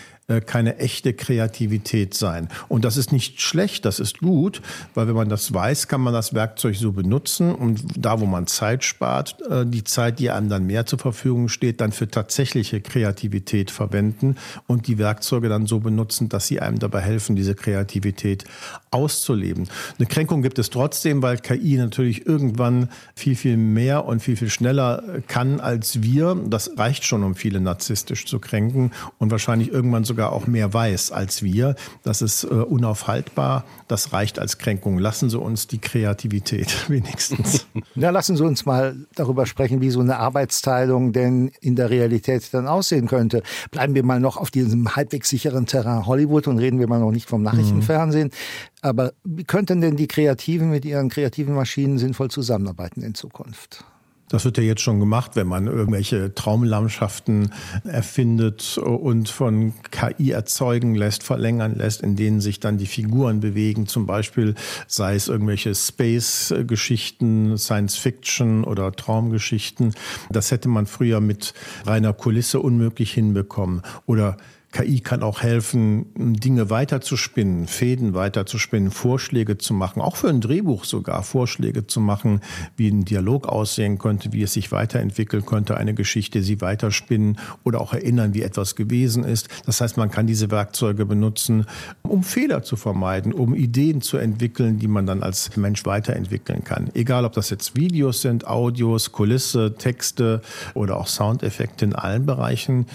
keine 0.41 0.77
echte 0.77 1.15
Kreativität 1.15 2.13
sein. 2.13 2.49
Und 2.69 2.85
das 2.85 2.99
ist 2.99 3.13
nicht 3.13 3.41
schlecht, 3.41 3.87
das 3.87 3.99
ist 3.99 4.19
gut, 4.19 4.61
weil 4.95 5.09
wenn 5.09 5.15
man 5.15 5.31
das 5.31 5.55
weiß, 5.55 5.89
kann 5.89 6.03
man 6.03 6.13
das 6.13 6.35
Werkzeug 6.35 6.77
so 6.77 6.93
benutzen 6.93 7.55
und 7.55 7.83
da, 7.97 8.21
wo 8.21 8.27
man 8.27 8.47
Zeit 8.47 8.85
spart, 8.85 9.37
äh, 9.49 9.65
die 9.65 9.85
Zeit, 9.85 10.19
die 10.19 10.31
einem 10.31 10.51
dann 10.51 10.67
mehr 10.67 10.85
zur 10.85 10.99
Verfügung 10.99 11.49
steht, 11.49 11.81
dann 11.81 11.93
für 11.93 12.09
tatsächliche 12.09 12.83
Kreativität 12.83 13.71
verwenden 13.71 14.37
und 14.67 14.87
die 14.87 14.99
Werkzeuge 14.99 15.49
dann 15.49 15.65
so 15.65 15.81
benutzen, 15.81 16.29
dass 16.29 16.47
sie 16.47 16.61
einem 16.61 16.79
dabei 16.79 17.01
helfen, 17.01 17.35
diese 17.35 17.55
Kreativität 17.55 18.45
auszuleben. 18.91 19.67
Eine 19.99 20.07
Kränkung 20.09 20.43
gibt 20.43 20.59
es 20.59 20.69
trotzdem, 20.69 21.23
weil 21.23 21.39
KI 21.39 21.79
natürlich 21.79 22.27
irgendwann 22.27 22.91
viel, 23.15 23.35
viel 23.35 23.57
mehr 23.57 24.05
und 24.05 24.21
viel, 24.21 24.37
viel 24.37 24.51
schneller 24.51 25.03
kann 25.27 25.61
als 25.61 26.03
wir. 26.03 26.37
Das 26.49 26.71
reicht 26.77 27.05
schon, 27.05 27.25
um 27.25 27.35
viele 27.35 27.61
narzisstisch 27.61 28.27
zu 28.27 28.39
kränken 28.39 28.93
und 29.17 29.31
wahrscheinlich 29.31 29.73
irgendwann 29.73 30.05
sogar 30.05 30.18
sogar 30.19 30.33
auch 30.33 30.49
mehr 30.49 30.75
weiß 30.75 31.13
als 31.13 31.45
wir. 31.45 31.77
Das 32.03 32.23
ist 32.23 32.43
äh, 32.43 32.49
unaufhaltbar. 32.49 33.65
Das 33.87 34.13
reicht 34.13 34.41
als 34.41 34.59
Kränkung. 34.59 34.99
Lassen 34.99 35.31
Sie 35.31 35.39
uns 35.39 35.69
die 35.69 35.79
Kreativität 35.79 36.69
wenigstens. 36.91 37.67
Ja, 37.95 38.11
lassen 38.11 38.37
Sie 38.37 38.45
uns 38.45 38.65
mal 38.65 38.97
darüber 39.15 39.45
sprechen, 39.47 39.81
wie 39.81 39.91
so 39.91 40.01
eine 40.01 40.19
Arbeitsteilung 40.19 41.13
denn 41.13 41.51
in 41.61 41.75
der 41.75 41.91
Realität 41.91 42.49
dann 42.53 42.69
aussehen 42.69 43.09
könnte. 43.09 43.43
Bleiben 43.71 43.95
wir 43.95 44.05
mal 44.05 44.21
noch 44.21 44.37
auf 44.37 44.51
diesem 44.51 44.95
halbwegs 44.95 45.29
sicheren 45.29 45.67
Terrain 45.67 46.07
Hollywood 46.07 46.47
und 46.47 46.59
reden 46.59 46.79
wir 46.79 46.89
mal 46.89 47.01
noch 47.01 47.11
nicht 47.11 47.29
vom 47.29 47.43
Nachrichtenfernsehen. 47.43 48.29
Mhm. 48.29 48.79
Aber 48.83 49.13
wie 49.25 49.45
könnten 49.45 49.81
denn 49.81 49.97
die 49.97 50.07
Kreativen 50.07 50.71
mit 50.71 50.85
ihren 50.85 51.09
kreativen 51.09 51.55
Maschinen 51.55 51.99
sinnvoll 51.99 52.31
zusammenarbeiten 52.31 53.03
in 53.03 53.15
Zukunft? 53.15 53.85
Das 54.29 54.45
wird 54.45 54.59
ja 54.59 54.65
jetzt 54.65 54.83
schon 54.83 55.01
gemacht, 55.01 55.33
wenn 55.35 55.47
man 55.47 55.67
irgendwelche 55.67 56.35
Traumlandschaften 56.35 57.53
erfindet 57.85 58.79
und 58.79 59.29
von 59.29 59.73
KI 59.91 60.31
erzeugen 60.33 60.95
lässt, 60.95 61.23
verlängern 61.23 61.77
lässt, 61.77 62.03
in 62.03 62.17
denen 62.17 62.41
sich 62.41 62.61
dann 62.61 62.79
die 62.79 62.87
Figuren 62.87 63.41
bewegen. 63.41 63.87
Zum 63.87 64.07
Beispiel 64.07 64.55
sei 64.87 65.15
es 65.15 65.29
irgendwelche 65.29 65.75
Space-Geschichten, 65.75 67.57
Science-Fiction 67.57 68.65
oder 68.65 68.93
Traumgeschichten. 68.93 69.95
Das 70.31 70.51
hätte 70.51 70.69
man 70.69 70.87
früher 70.87 71.21
mit 71.21 71.55
reiner 71.87 72.13
Kulisse 72.13 72.61
unmöglich 72.61 73.13
hinbekommen. 73.13 73.83
Oder 74.07 74.37
KI 74.79 75.01
kann 75.01 75.25
auch 75.25 75.43
helfen, 75.43 76.07
Dinge 76.15 76.71
weiterzuspinnen, 76.71 77.67
Fäden 77.67 78.15
weiterzuspinnen, 78.15 78.93
Vorschläge 78.93 79.59
zu 79.59 79.75
machen, 79.75 80.01
auch 80.01 80.15
für 80.15 80.29
ein 80.29 80.41
Drehbuch 80.41 80.85
sogar 80.85 81.25
Vorschläge 81.25 81.89
zu 81.89 81.99
machen, 81.99 82.43
wie 82.77 82.89
ein 82.89 83.05
Dialog 83.05 83.49
aussehen 83.49 83.99
könnte, 83.99 84.33
wie 84.33 84.43
es 84.43 84.53
sich 84.53 84.71
weiterentwickeln 84.71 85.45
könnte, 85.45 85.77
eine 85.77 85.95
Geschichte, 85.95 86.45
sie 86.45 86.61
weiterspinnen 86.61 87.39
oder 87.65 87.81
auch 87.81 87.93
erinnern, 87.93 88.35
wie 88.35 88.43
etwas 88.43 88.77
gewesen 88.77 89.25
ist. 89.25 89.49
Das 89.67 89.81
heißt, 89.81 89.97
man 89.97 90.13
kann 90.13 90.29
diese 90.29 90.53
Werkzeuge 90.53 91.07
benutzen, 91.07 91.67
um 92.05 92.23
Fehler 92.23 92.63
zu 92.63 92.77
vermeiden, 92.77 93.33
um 93.33 93.57
Ideen 93.57 94.01
zu 94.01 94.17
entwickeln, 94.17 94.79
die 94.79 94.87
man 94.87 95.07
dann 95.07 95.25
als 95.25 95.57
Mensch 95.57 95.85
weiterentwickeln 95.87 96.63
kann. 96.63 96.89
Egal, 96.95 97.25
ob 97.25 97.33
das 97.33 97.51
jetzt 97.51 97.75
Videos 97.77 98.23
sind, 98.23 98.47
Audios, 98.47 99.11
Kulisse, 99.11 99.75
Texte 99.77 100.41
oder 100.75 100.99
auch 100.99 101.09
Soundeffekte 101.09 101.85
in 101.85 101.97
allen 101.97 102.27
Bereichen 102.27 102.87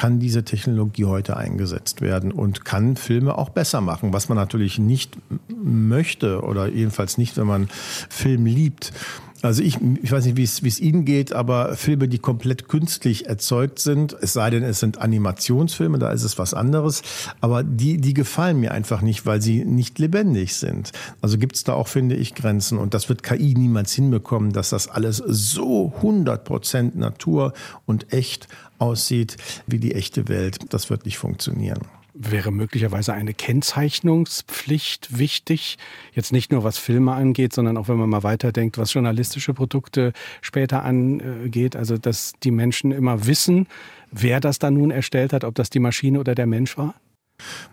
kann 0.00 0.18
diese 0.18 0.44
Technologie 0.44 1.04
heute 1.04 1.36
eingesetzt 1.36 2.00
werden 2.00 2.32
und 2.32 2.64
kann 2.64 2.96
Filme 2.96 3.36
auch 3.36 3.50
besser 3.50 3.82
machen, 3.82 4.14
was 4.14 4.30
man 4.30 4.38
natürlich 4.38 4.78
nicht 4.78 5.18
möchte 5.62 6.40
oder 6.40 6.68
jedenfalls 6.68 7.18
nicht, 7.18 7.36
wenn 7.36 7.46
man 7.46 7.68
Film 8.08 8.46
liebt. 8.46 8.94
Also 9.42 9.62
ich, 9.62 9.78
ich 10.02 10.12
weiß 10.12 10.26
nicht, 10.26 10.36
wie 10.36 10.42
es, 10.42 10.62
wie 10.62 10.68
es 10.68 10.80
Ihnen 10.80 11.06
geht, 11.06 11.32
aber 11.32 11.74
Filme, 11.74 12.08
die 12.08 12.18
komplett 12.18 12.68
künstlich 12.68 13.26
erzeugt 13.26 13.78
sind, 13.78 14.14
es 14.20 14.34
sei 14.34 14.50
denn, 14.50 14.62
es 14.62 14.80
sind 14.80 14.98
Animationsfilme, 14.98 15.98
da 15.98 16.10
ist 16.10 16.24
es 16.24 16.38
was 16.38 16.52
anderes, 16.52 17.02
aber 17.40 17.62
die, 17.62 17.96
die 17.96 18.12
gefallen 18.12 18.60
mir 18.60 18.72
einfach 18.72 19.00
nicht, 19.00 19.24
weil 19.24 19.40
sie 19.40 19.64
nicht 19.64 19.98
lebendig 19.98 20.54
sind. 20.54 20.92
Also 21.22 21.38
gibt 21.38 21.56
es 21.56 21.64
da 21.64 21.72
auch, 21.72 21.88
finde 21.88 22.16
ich, 22.16 22.34
Grenzen 22.34 22.76
und 22.76 22.92
das 22.92 23.08
wird 23.08 23.22
KI 23.22 23.54
niemals 23.54 23.92
hinbekommen, 23.92 24.52
dass 24.52 24.70
das 24.70 24.88
alles 24.88 25.22
so 25.26 25.94
100 25.96 26.44
Prozent 26.44 26.96
Natur 26.96 27.54
und 27.86 28.12
echt 28.12 28.46
aussieht 28.78 29.38
wie 29.66 29.78
die 29.78 29.94
echte 29.94 30.28
Welt. 30.28 30.58
Das 30.68 30.90
wird 30.90 31.06
nicht 31.06 31.18
funktionieren. 31.18 31.80
Wäre 32.12 32.50
möglicherweise 32.50 33.12
eine 33.12 33.34
Kennzeichnungspflicht 33.34 35.18
wichtig? 35.18 35.78
Jetzt 36.12 36.32
nicht 36.32 36.50
nur 36.50 36.64
was 36.64 36.76
Filme 36.78 37.12
angeht, 37.12 37.52
sondern 37.52 37.76
auch 37.76 37.88
wenn 37.88 37.96
man 37.96 38.08
mal 38.08 38.22
weiterdenkt, 38.22 38.78
was 38.78 38.92
journalistische 38.92 39.54
Produkte 39.54 40.12
später 40.40 40.82
angeht. 40.82 41.76
Also, 41.76 41.98
dass 41.98 42.32
die 42.42 42.50
Menschen 42.50 42.90
immer 42.90 43.26
wissen, 43.26 43.68
wer 44.10 44.40
das 44.40 44.58
da 44.58 44.70
nun 44.70 44.90
erstellt 44.90 45.32
hat, 45.32 45.44
ob 45.44 45.54
das 45.54 45.70
die 45.70 45.78
Maschine 45.78 46.18
oder 46.18 46.34
der 46.34 46.46
Mensch 46.46 46.76
war? 46.76 46.94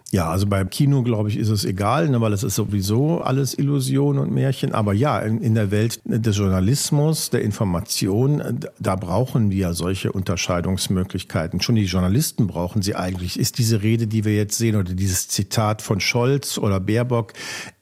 Ja, 0.10 0.30
also 0.30 0.48
beim 0.48 0.70
Kino, 0.70 1.04
glaube 1.04 1.28
ich, 1.28 1.36
ist 1.36 1.50
es 1.50 1.66
egal, 1.66 2.08
ne, 2.08 2.22
weil 2.22 2.32
es 2.32 2.42
ist 2.42 2.56
sowieso 2.56 3.20
alles 3.20 3.54
Illusion 3.54 4.20
und 4.20 4.32
Märchen. 4.32 4.72
Aber 4.72 4.94
ja, 4.94 5.20
in, 5.20 5.42
in, 5.42 5.54
der 5.54 5.70
Welt 5.70 6.00
des 6.06 6.38
Journalismus, 6.38 7.30
der 7.30 7.42
Information, 7.42 8.62
da 8.80 8.96
brauchen 8.96 9.52
wir 9.52 9.74
solche 9.74 10.14
Unterscheidungsmöglichkeiten. 10.14 11.60
Schon 11.60 11.76
die 11.76 11.84
Journalisten 11.84 12.48
brauchen 12.48 12.82
sie 12.82 12.96
eigentlich. 12.96 13.38
Ist 13.38 13.58
diese 13.58 13.84
Rede, 13.84 14.08
die 14.08 14.24
wir 14.24 14.34
jetzt 14.34 14.58
sehen, 14.58 14.78
oder 14.78 14.94
dieses 14.94 15.28
Zitat 15.28 15.82
von 15.82 16.00
Scholz 16.00 16.58
oder 16.58 16.80
Baerbock, 16.80 17.34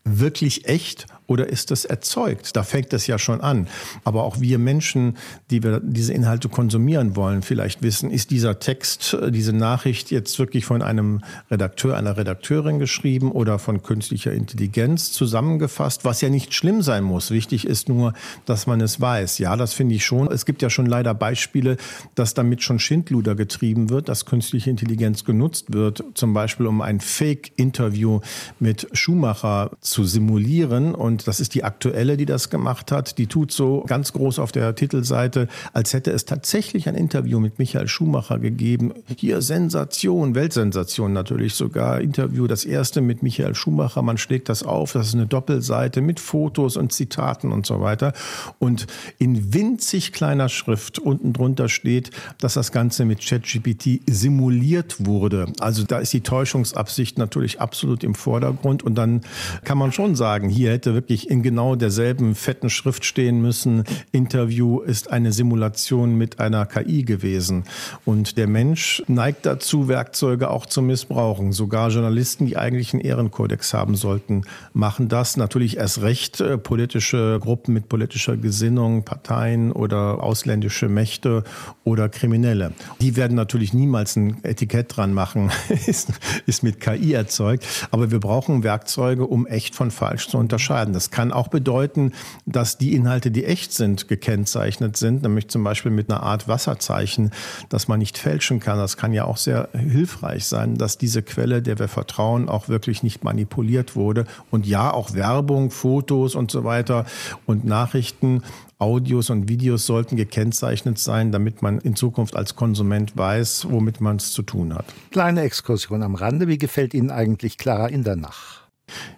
wirklich 0.04 0.68
echt 0.68 1.06
oder 1.28 1.48
ist 1.48 1.72
das 1.72 1.86
erzeugt? 1.86 2.56
Da 2.56 2.64
fängt 2.64 2.94
es 2.94 3.08
ja 3.08 3.18
schon 3.18 3.42
an. 3.42 3.68
Aber 4.04 4.24
auch 4.24 4.40
wir 4.40 4.60
Menschen, 4.60 5.18
die 5.50 5.64
wir 5.64 5.80
diese 5.80 6.14
Inhalte 6.14 6.50
konsumieren 6.50 7.16
wollen, 7.16 7.42
vielleicht 7.42 7.82
wissen, 7.82 8.12
ist 8.12 8.32
dieser 8.32 8.60
Text, 8.60 9.18
diese 9.30 9.54
Nachricht 9.54 10.12
jetzt 10.12 10.38
wirklich 10.40 10.66
von 10.66 10.82
einem 10.82 11.22
Redakteur, 11.50 11.98
einer 11.98 12.18
Redakteurin 12.18 12.80
geschrieben 12.80 13.32
oder 13.32 13.60
von 13.60 13.82
künstlicher 13.82 14.32
Intelligenz 14.32 15.12
zusammengefasst, 15.12 16.06
was 16.06 16.22
ja 16.22 16.30
nicht 16.30 16.54
schlimm 16.54 16.82
sein 16.82 17.04
muss. 17.04 17.32
Wichtig 17.32 17.66
ist 17.66 17.90
nur, 17.90 18.14
dass 18.46 18.68
man 18.68 18.82
es 18.82 19.02
weiß. 19.02 19.38
Ja, 19.40 19.56
das 19.56 19.74
finde 19.74 19.96
ich 19.96 20.06
schon. 20.06 20.32
Es 20.32 20.46
gibt 20.46 20.62
ja 20.62 20.70
schon 20.70 20.86
leider 20.86 21.14
Beispiele, 21.14 21.78
dass 22.16 22.34
damit 22.34 22.64
schon 22.64 22.80
Schindluder 22.80 23.36
getrieben 23.36 23.90
wird, 23.90 24.10
dass 24.10 24.26
künstliche 24.26 24.70
Intelligenz 24.70 25.24
genutzt 25.24 25.74
wird, 25.74 26.04
zum 26.14 26.34
Beispiel 26.34 26.68
um 26.68 26.82
ein 26.82 27.00
Fake-Interview 27.00 28.20
mit 28.60 28.88
Schumacher 28.94 29.72
zu 29.82 30.04
simulieren. 30.04 30.94
Und 30.94 31.15
das 31.24 31.40
ist 31.40 31.56
die 31.56 31.64
aktuelle, 31.64 32.18
die 32.18 32.26
das 32.26 32.50
gemacht 32.50 32.92
hat. 32.92 33.18
Die 33.18 33.28
tut 33.28 33.52
so 33.52 33.84
ganz 33.88 34.14
groß 34.14 34.40
auf 34.40 34.52
der 34.52 34.76
Titelseite, 34.76 35.48
als 35.74 35.94
hätte 35.94 36.12
es 36.12 36.26
tatsächlich 36.26 36.88
ein 36.90 36.96
Interview 36.96 37.40
mit 37.40 37.60
Michael 37.60 37.88
Schumacher 37.88 38.40
gegeben. 38.40 38.94
Hier 39.18 39.42
Sensation, 39.42 40.36
Weltsensation 40.36 41.14
natürlich 41.14 41.54
sogar. 41.54 42.02
Interview, 42.02 42.48
das 42.48 42.66
erste 42.66 43.02
mit 43.02 43.24
Michael 43.24 43.56
Schumacher. 43.56 44.02
Man 44.02 44.18
schlägt 44.18 44.50
das 44.50 44.64
auf. 44.64 44.94
Das 44.94 45.08
ist 45.08 45.16
eine 45.16 45.28
Doppelseite 45.28 46.02
mit 46.02 46.20
Fotos 46.20 46.78
und 46.78 46.92
Zitaten 46.92 47.52
und 47.52 47.66
so 47.66 47.82
weiter. 47.82 48.14
Und 48.60 48.88
in 49.18 49.54
winzig 49.54 50.12
kleiner 50.12 50.50
Schrift 50.50 51.00
unten 51.00 51.34
drunter 51.34 51.70
steht, 51.70 52.12
dass 52.40 52.56
das 52.56 52.72
Ganze 52.72 53.06
mit 53.06 53.22
ChatGPT 53.22 54.02
simuliert 54.08 55.06
wurde. 55.06 55.48
Also 55.60 55.84
da 55.84 56.00
ist 56.00 56.14
die 56.14 56.22
Täuschungsabsicht 56.22 57.18
natürlich 57.18 57.62
absolut 57.62 58.04
im 58.04 58.16
Vordergrund. 58.16 58.84
Und 58.84 58.96
dann 58.96 59.22
kann 59.64 59.78
man 59.78 59.92
schon 59.92 60.16
sagen, 60.16 60.50
hier 60.50 60.72
hätte 60.72 60.94
wirklich 60.94 61.05
in 61.10 61.44
genau 61.44 61.76
derselben 61.76 62.36
fetten 62.36 62.70
Schrift 62.70 63.06
stehen 63.06 63.42
müssen, 63.42 63.84
Interview 64.12 64.80
ist 64.82 65.12
eine 65.12 65.32
Simulation 65.32 66.18
mit 66.18 66.40
einer 66.40 66.66
KI 66.66 67.04
gewesen. 67.04 67.64
Und 68.06 68.38
der 68.38 68.48
Mensch 68.48 69.04
neigt 69.08 69.46
dazu, 69.46 69.88
Werkzeuge 69.88 70.50
auch 70.50 70.66
zu 70.66 70.82
missbrauchen. 70.82 71.52
Sogar 71.52 71.90
Journalisten, 71.90 72.46
die 72.46 72.58
eigentlich 72.58 72.94
einen 72.94 73.02
Ehrenkodex 73.02 73.74
haben 73.74 73.96
sollten, 73.96 74.44
machen 74.74 75.08
das. 75.08 75.38
Natürlich 75.38 75.78
erst 75.78 76.02
recht 76.02 76.42
äh, 76.42 76.58
politische 76.58 77.40
Gruppen 77.40 77.74
mit 77.74 77.88
politischer 77.90 78.38
Gesinnung, 78.38 79.04
Parteien 79.04 79.72
oder 79.72 80.24
ausländische 80.24 80.90
Mächte 80.90 81.44
oder 81.84 82.10
Kriminelle. 82.10 82.74
Die 83.02 83.16
werden 83.16 83.36
natürlich 83.36 83.74
niemals 83.74 84.16
ein 84.16 84.44
Etikett 84.44 84.98
dran 84.98 85.14
machen, 85.14 85.52
ist, 85.88 86.10
ist 86.46 86.64
mit 86.64 86.80
KI 86.80 87.14
erzeugt. 87.14 87.66
Aber 87.92 88.12
wir 88.12 88.20
brauchen 88.20 88.64
Werkzeuge, 88.64 89.28
um 89.28 89.46
echt 89.46 89.76
von 89.76 89.92
falsch 89.92 90.30
zu 90.30 90.38
unterscheiden. 90.38 90.94
Das 90.96 91.12
kann 91.12 91.32
auch 91.32 91.50
bedeuten, 91.50 92.14
dass 92.46 92.78
die 92.78 92.96
Inhalte, 92.96 93.30
die 93.30 93.46
echt 93.46 93.74
sind, 93.74 94.08
gekennzeichnet 94.08 94.98
sind, 94.98 95.22
nämlich 95.22 95.50
zum 95.50 95.64
Beispiel 95.64 95.92
mit 95.92 96.10
einer 96.10 96.24
Art 96.24 96.48
Wasserzeichen, 96.48 97.32
das 97.70 97.88
man 97.88 98.00
nicht 98.00 98.18
fälschen 98.18 98.60
kann. 98.60 98.78
Das 98.78 98.98
kann 98.98 99.14
ja 99.14 99.26
auch 99.26 99.38
sehr 99.38 99.70
hilfreich 99.74 100.46
sein, 100.46 100.76
dass 100.78 100.98
diese 100.98 101.22
Quelle, 101.22 101.62
der 101.62 101.78
wir 101.78 101.88
vertrauen, 101.88 102.50
auch 102.50 102.70
wirklich 102.70 103.04
nicht 103.04 103.24
manipuliert 103.24 103.96
wurde. 103.96 104.26
Und 104.50 104.66
ja, 104.66 104.92
auch 104.92 105.14
Werbung, 105.14 105.70
Fotos 105.70 106.34
und 106.36 106.50
so 106.50 106.64
weiter 106.64 107.06
und 107.46 107.66
Nachrichten 107.66 108.42
Audios 108.78 109.30
und 109.30 109.48
Videos 109.48 109.86
sollten 109.86 110.18
gekennzeichnet 110.18 111.00
sein, 111.00 111.32
damit 111.32 111.62
man 111.62 111.80
in 111.80 111.96
Zukunft 111.96 112.36
als 112.36 112.56
Konsument 112.56 113.16
weiß, 113.16 113.68
womit 113.70 114.02
man 114.02 114.18
es 114.18 114.34
zu 114.34 114.42
tun 114.42 114.74
hat. 114.74 114.86
Kleine 115.12 115.42
Exkursion 115.42 116.04
am 116.04 116.16
Rande. 116.16 116.48
Wie 116.48 116.58
gefällt 116.58 116.94
Ihnen 116.94 117.10
eigentlich 117.10 117.58
Clara 117.58 117.88
Indernach? 117.88 118.65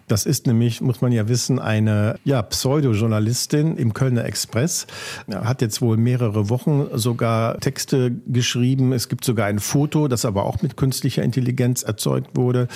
Das 0.06 0.24
ist 0.24 0.46
nämlich, 0.46 0.80
muss 0.80 1.02
man 1.02 1.12
ja 1.12 1.28
wissen, 1.28 1.58
eine 1.58 2.18
ja, 2.24 2.40
Pseudojournalistin 2.42 3.76
im 3.76 3.92
Kölner 3.92 4.24
Express. 4.24 4.86
Hat 5.30 5.60
jetzt 5.60 5.82
wohl 5.82 5.96
mehrere 5.96 6.48
Wochen 6.48 6.86
sogar 6.94 7.58
Texte 7.60 8.12
geschrieben. 8.26 8.92
Es 8.92 9.08
gibt 9.08 9.24
sogar 9.24 9.46
ein 9.46 9.58
Foto, 9.58 10.08
das 10.08 10.24
aber 10.24 10.44
auch 10.44 10.62
mit 10.62 10.76
künstlicher 10.76 11.22
Intelligenz 11.22 11.82
erzeugt 11.82 12.36
wurde 12.36 12.68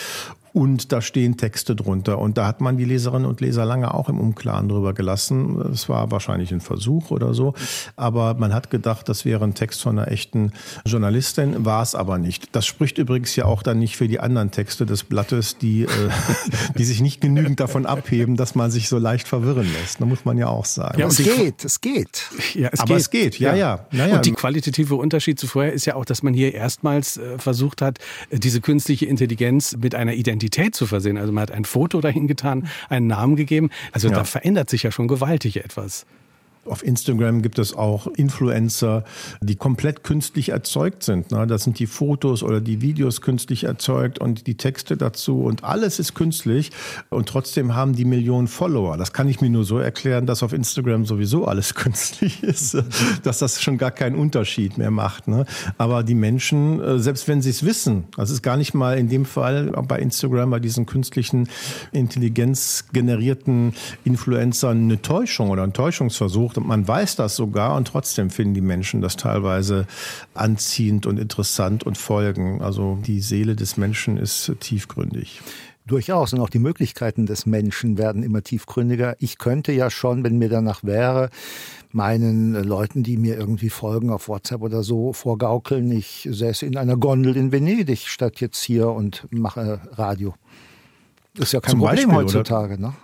und 0.52 0.92
da 0.92 1.00
stehen 1.00 1.36
Texte 1.36 1.74
drunter. 1.74 2.18
Und 2.18 2.36
da 2.36 2.46
hat 2.46 2.60
man 2.60 2.76
die 2.76 2.84
Leserinnen 2.84 3.26
und 3.26 3.40
Leser 3.40 3.64
lange 3.64 3.94
auch 3.94 4.08
im 4.08 4.20
Unklaren 4.20 4.68
drüber 4.68 4.92
gelassen. 4.92 5.58
Es 5.72 5.88
war 5.88 6.10
wahrscheinlich 6.10 6.52
ein 6.52 6.60
Versuch 6.60 7.10
oder 7.10 7.32
so. 7.32 7.54
Aber 7.96 8.34
man 8.34 8.52
hat 8.52 8.70
gedacht, 8.70 9.08
das 9.08 9.24
wäre 9.24 9.44
ein 9.44 9.54
Text 9.54 9.80
von 9.80 9.98
einer 9.98 10.10
echten 10.10 10.52
Journalistin, 10.84 11.64
war 11.64 11.82
es 11.82 11.94
aber 11.94 12.18
nicht. 12.18 12.54
Das 12.54 12.66
spricht 12.66 12.98
übrigens 12.98 13.34
ja 13.34 13.46
auch 13.46 13.62
dann 13.62 13.78
nicht 13.78 13.96
für 13.96 14.08
die 14.08 14.20
anderen 14.20 14.50
Texte 14.50 14.84
des 14.84 15.04
Blattes, 15.04 15.56
die, 15.56 15.84
äh, 15.84 15.88
die 16.78 16.84
sich 16.84 17.00
nicht 17.00 17.22
genügend 17.22 17.58
davon 17.58 17.86
abheben, 17.86 18.36
dass 18.36 18.54
man 18.54 18.70
sich 18.70 18.90
so 18.90 18.98
leicht 18.98 19.28
verwirren 19.28 19.66
lässt. 19.80 20.02
Da 20.02 20.04
muss 20.04 20.26
man 20.26 20.36
ja 20.36 20.48
auch 20.48 20.66
sagen. 20.66 21.00
Ja, 21.00 21.06
es 21.06 21.16
geht, 21.16 21.64
es 21.64 21.80
geht. 21.80 22.28
Ja, 22.54 22.68
es 22.72 22.80
aber 22.80 22.88
geht. 22.88 23.00
es 23.00 23.10
geht, 23.10 23.38
ja, 23.38 23.54
ja. 23.54 23.86
ja. 23.90 24.06
ja. 24.06 24.16
Und 24.16 24.26
die 24.26 24.32
qualitative 24.32 24.96
Unterschied 24.96 25.38
zu 25.38 25.46
vorher 25.46 25.72
ist 25.72 25.86
ja 25.86 25.94
auch, 25.94 26.04
dass 26.04 26.22
man 26.22 26.34
hier 26.34 26.52
erstmals 26.52 27.16
äh, 27.16 27.38
versucht 27.38 27.80
hat, 27.80 27.98
diese 28.30 28.60
künstliche 28.60 29.06
Intelligenz 29.06 29.76
mit 29.80 29.94
einer 29.94 30.12
Identität 30.12 30.41
Identität 30.42 30.74
zu 30.74 30.86
versehen. 30.86 31.18
Also 31.18 31.32
man 31.32 31.42
hat 31.42 31.52
ein 31.52 31.64
Foto 31.64 32.00
dahin 32.00 32.26
getan, 32.26 32.68
einen 32.88 33.06
Namen 33.06 33.36
gegeben. 33.36 33.70
Also 33.92 34.08
ja. 34.08 34.14
da 34.14 34.24
verändert 34.24 34.68
sich 34.70 34.82
ja 34.82 34.90
schon 34.90 35.08
gewaltig 35.08 35.56
etwas. 35.64 36.06
Auf 36.64 36.84
Instagram 36.84 37.42
gibt 37.42 37.58
es 37.58 37.74
auch 37.74 38.06
Influencer, 38.06 39.04
die 39.40 39.56
komplett 39.56 40.04
künstlich 40.04 40.50
erzeugt 40.50 41.02
sind. 41.02 41.32
Ne? 41.32 41.46
Das 41.46 41.64
sind 41.64 41.80
die 41.80 41.86
Fotos 41.86 42.44
oder 42.44 42.60
die 42.60 42.80
Videos 42.80 43.20
künstlich 43.20 43.64
erzeugt 43.64 44.20
und 44.20 44.46
die 44.46 44.56
Texte 44.56 44.96
dazu 44.96 45.42
und 45.42 45.64
alles 45.64 45.98
ist 45.98 46.14
künstlich 46.14 46.70
und 47.10 47.28
trotzdem 47.28 47.74
haben 47.74 47.94
die 47.96 48.04
Millionen 48.04 48.46
Follower. 48.46 48.96
Das 48.96 49.12
kann 49.12 49.28
ich 49.28 49.40
mir 49.40 49.50
nur 49.50 49.64
so 49.64 49.78
erklären, 49.78 50.24
dass 50.26 50.44
auf 50.44 50.52
Instagram 50.52 51.04
sowieso 51.04 51.46
alles 51.46 51.74
künstlich 51.74 52.44
ist, 52.44 52.76
dass 53.24 53.40
das 53.40 53.60
schon 53.60 53.76
gar 53.76 53.90
keinen 53.90 54.14
Unterschied 54.14 54.78
mehr 54.78 54.92
macht. 54.92 55.26
Ne? 55.26 55.46
Aber 55.78 56.04
die 56.04 56.14
Menschen, 56.14 56.80
äh, 56.80 56.98
selbst 57.00 57.26
wenn 57.26 57.42
sie 57.42 57.50
es 57.50 57.64
wissen, 57.64 58.04
das 58.16 58.30
ist 58.30 58.42
gar 58.42 58.56
nicht 58.56 58.72
mal 58.72 58.98
in 58.98 59.08
dem 59.08 59.24
Fall 59.24 59.72
bei 59.88 59.98
Instagram, 59.98 60.50
bei 60.50 60.60
diesen 60.60 60.86
künstlichen 60.86 61.48
Intelligenz 61.90 62.84
generierten 62.92 63.74
Influencern 64.04 64.84
eine 64.84 65.02
Täuschung 65.02 65.50
oder 65.50 65.64
ein 65.64 65.72
Täuschungsversuch, 65.72 66.51
gesucht 66.52 66.58
und 66.58 66.66
man 66.66 66.86
weiß 66.86 67.16
das 67.16 67.36
sogar 67.36 67.76
und 67.76 67.88
trotzdem 67.88 68.30
finden 68.30 68.54
die 68.54 68.60
Menschen 68.60 69.00
das 69.00 69.16
teilweise 69.16 69.86
anziehend 70.34 71.06
und 71.06 71.18
interessant 71.18 71.84
und 71.84 71.98
folgen. 71.98 72.62
Also 72.62 72.98
die 73.04 73.20
Seele 73.20 73.56
des 73.56 73.76
Menschen 73.76 74.16
ist 74.16 74.52
tiefgründig. 74.60 75.42
Durchaus. 75.84 76.32
Und 76.32 76.40
auch 76.40 76.50
die 76.50 76.60
Möglichkeiten 76.60 77.26
des 77.26 77.44
Menschen 77.44 77.98
werden 77.98 78.22
immer 78.22 78.42
tiefgründiger. 78.42 79.16
Ich 79.18 79.38
könnte 79.38 79.72
ja 79.72 79.90
schon, 79.90 80.22
wenn 80.22 80.38
mir 80.38 80.48
danach 80.48 80.84
wäre, 80.84 81.28
meinen 81.90 82.54
Leuten, 82.54 83.02
die 83.02 83.16
mir 83.16 83.36
irgendwie 83.36 83.68
folgen 83.68 84.10
auf 84.10 84.28
WhatsApp 84.28 84.62
oder 84.62 84.84
so, 84.84 85.12
vorgaukeln, 85.12 85.90
ich 85.90 86.28
säße 86.30 86.64
in 86.66 86.76
einer 86.76 86.96
Gondel 86.96 87.36
in 87.36 87.50
Venedig 87.50 88.06
statt 88.06 88.40
jetzt 88.40 88.62
hier 88.62 88.90
und 88.90 89.26
mache 89.30 89.80
Radio. 89.92 90.34
Das 91.34 91.48
ist 91.48 91.52
ja 91.52 91.60
kein 91.60 91.72
Zum 91.72 91.80
Problem 91.80 92.08
Beispiel, 92.10 92.14
heutzutage, 92.14 92.74
oder? 92.74 92.88
ne? 92.88 92.94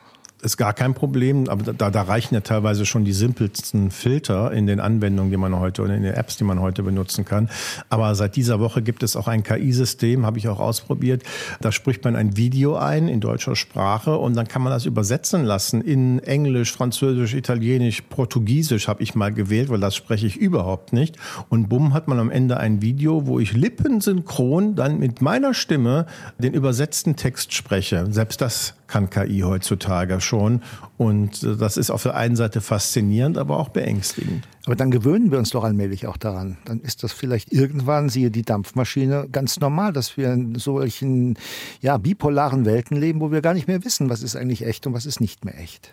Ist 0.43 0.57
gar 0.57 0.73
kein 0.73 0.95
Problem, 0.95 1.49
aber 1.49 1.73
da, 1.73 1.91
da 1.91 2.03
reichen 2.03 2.35
ja 2.35 2.41
teilweise 2.41 2.87
schon 2.87 3.05
die 3.05 3.13
simpelsten 3.13 3.91
Filter 3.91 4.53
in 4.53 4.67
den 4.67 4.81
Anwendungen, 4.81 5.31
die 5.31 5.37
man 5.37 5.59
heute 5.59 5.83
oder 5.83 5.95
in 5.95 6.03
den 6.03 6.15
Apps, 6.15 6.37
die 6.37 6.45
man 6.45 6.61
heute 6.61 6.83
benutzen 6.83 7.25
kann. 7.25 7.51
Aber 7.89 8.15
seit 8.15 8.37
dieser 8.37 8.61
Woche 8.61 8.83
gibt 8.83 9.03
es 9.03 9.17
auch 9.17 9.27
ein 9.27 9.43
KI-System, 9.43 10.25
habe 10.25 10.39
ich 10.39 10.49
auch 10.49 10.61
ausprobiert. 10.61 11.23
Da 11.61 11.73
spricht 11.73 12.05
man 12.05 12.15
ein 12.15 12.37
Video 12.37 12.77
ein 12.77 13.09
in 13.09 13.21
deutscher 13.21 13.57
Sprache 13.57 14.17
und 14.17 14.35
dann 14.37 14.47
kann 14.47 14.63
man 14.63 14.73
das 14.73 14.87
übersetzen 14.87 15.45
lassen 15.45 15.81
in 15.81 16.21
Englisch, 16.21 16.73
Französisch, 16.73 17.35
Italienisch, 17.35 18.03
Portugiesisch 18.03 18.89
habe 18.89 19.03
ich 19.03 19.15
mal 19.15 19.33
gewählt, 19.33 19.71
weil 19.71 19.81
das 19.81 19.97
spreche 19.97 20.27
ich 20.27 20.37
überhaupt 20.37 20.93
nicht. 20.93 21.17
Und 21.49 21.69
bumm 21.69 21.95
hat 21.95 22.07
man 22.07 22.21
am 22.21 22.31
Ende 22.31 22.59
ein 22.59 22.81
Video, 22.81 23.27
wo 23.27 23.41
ich 23.41 23.53
lippensynchron 23.53 24.77
dann 24.77 24.99
mit 24.99 25.21
meiner 25.21 25.53
Stimme 25.53 26.07
den 26.39 26.55
übersetzten 26.55 27.17
Text 27.17 27.55
spreche. 27.55 28.07
Selbst 28.11 28.41
das 28.41 28.75
kann 28.89 29.11
KI 29.11 29.41
heutzutage 29.41 30.21
schon. 30.21 30.63
Und 30.97 31.43
äh, 31.45 31.57
das 31.57 31.77
ist 31.77 31.91
auf 31.91 32.03
der 32.03 32.17
einen 32.17 32.35
Seite 32.35 32.61
faszinierend, 32.61 33.39
aber 33.39 33.59
auch 33.59 33.69
beängstigend. 33.69 34.49
Aber 34.67 34.75
dann 34.75 34.91
gewöhnen 34.91 35.31
wir 35.31 35.39
uns 35.39 35.51
doch 35.51 35.63
allmählich 35.63 36.07
auch 36.07 36.17
daran. 36.17 36.59
Dann 36.65 36.81
ist 36.81 37.05
das 37.05 37.13
vielleicht 37.13 37.53
irgendwann, 37.53 38.09
siehe 38.09 38.31
die 38.31 38.43
Dampfmaschine, 38.43 39.29
ganz 39.31 39.61
normal, 39.61 39.93
dass 39.93 40.17
wir 40.17 40.33
in 40.33 40.57
solchen 40.57 41.39
ja, 41.81 41.97
bipolaren 41.99 42.65
Welten 42.65 42.97
leben, 42.97 43.21
wo 43.21 43.31
wir 43.31 43.43
gar 43.43 43.55
nicht 43.55 43.69
mehr 43.69 43.85
wissen, 43.85 44.11
was 44.11 44.23
ist 44.23 44.35
eigentlich 44.35 44.67
echt 44.67 44.87
und 44.87 44.95
was 44.95 45.07
ist 45.07 45.21
nicht 45.21 45.45
mehr 45.45 45.59
echt. 45.59 45.93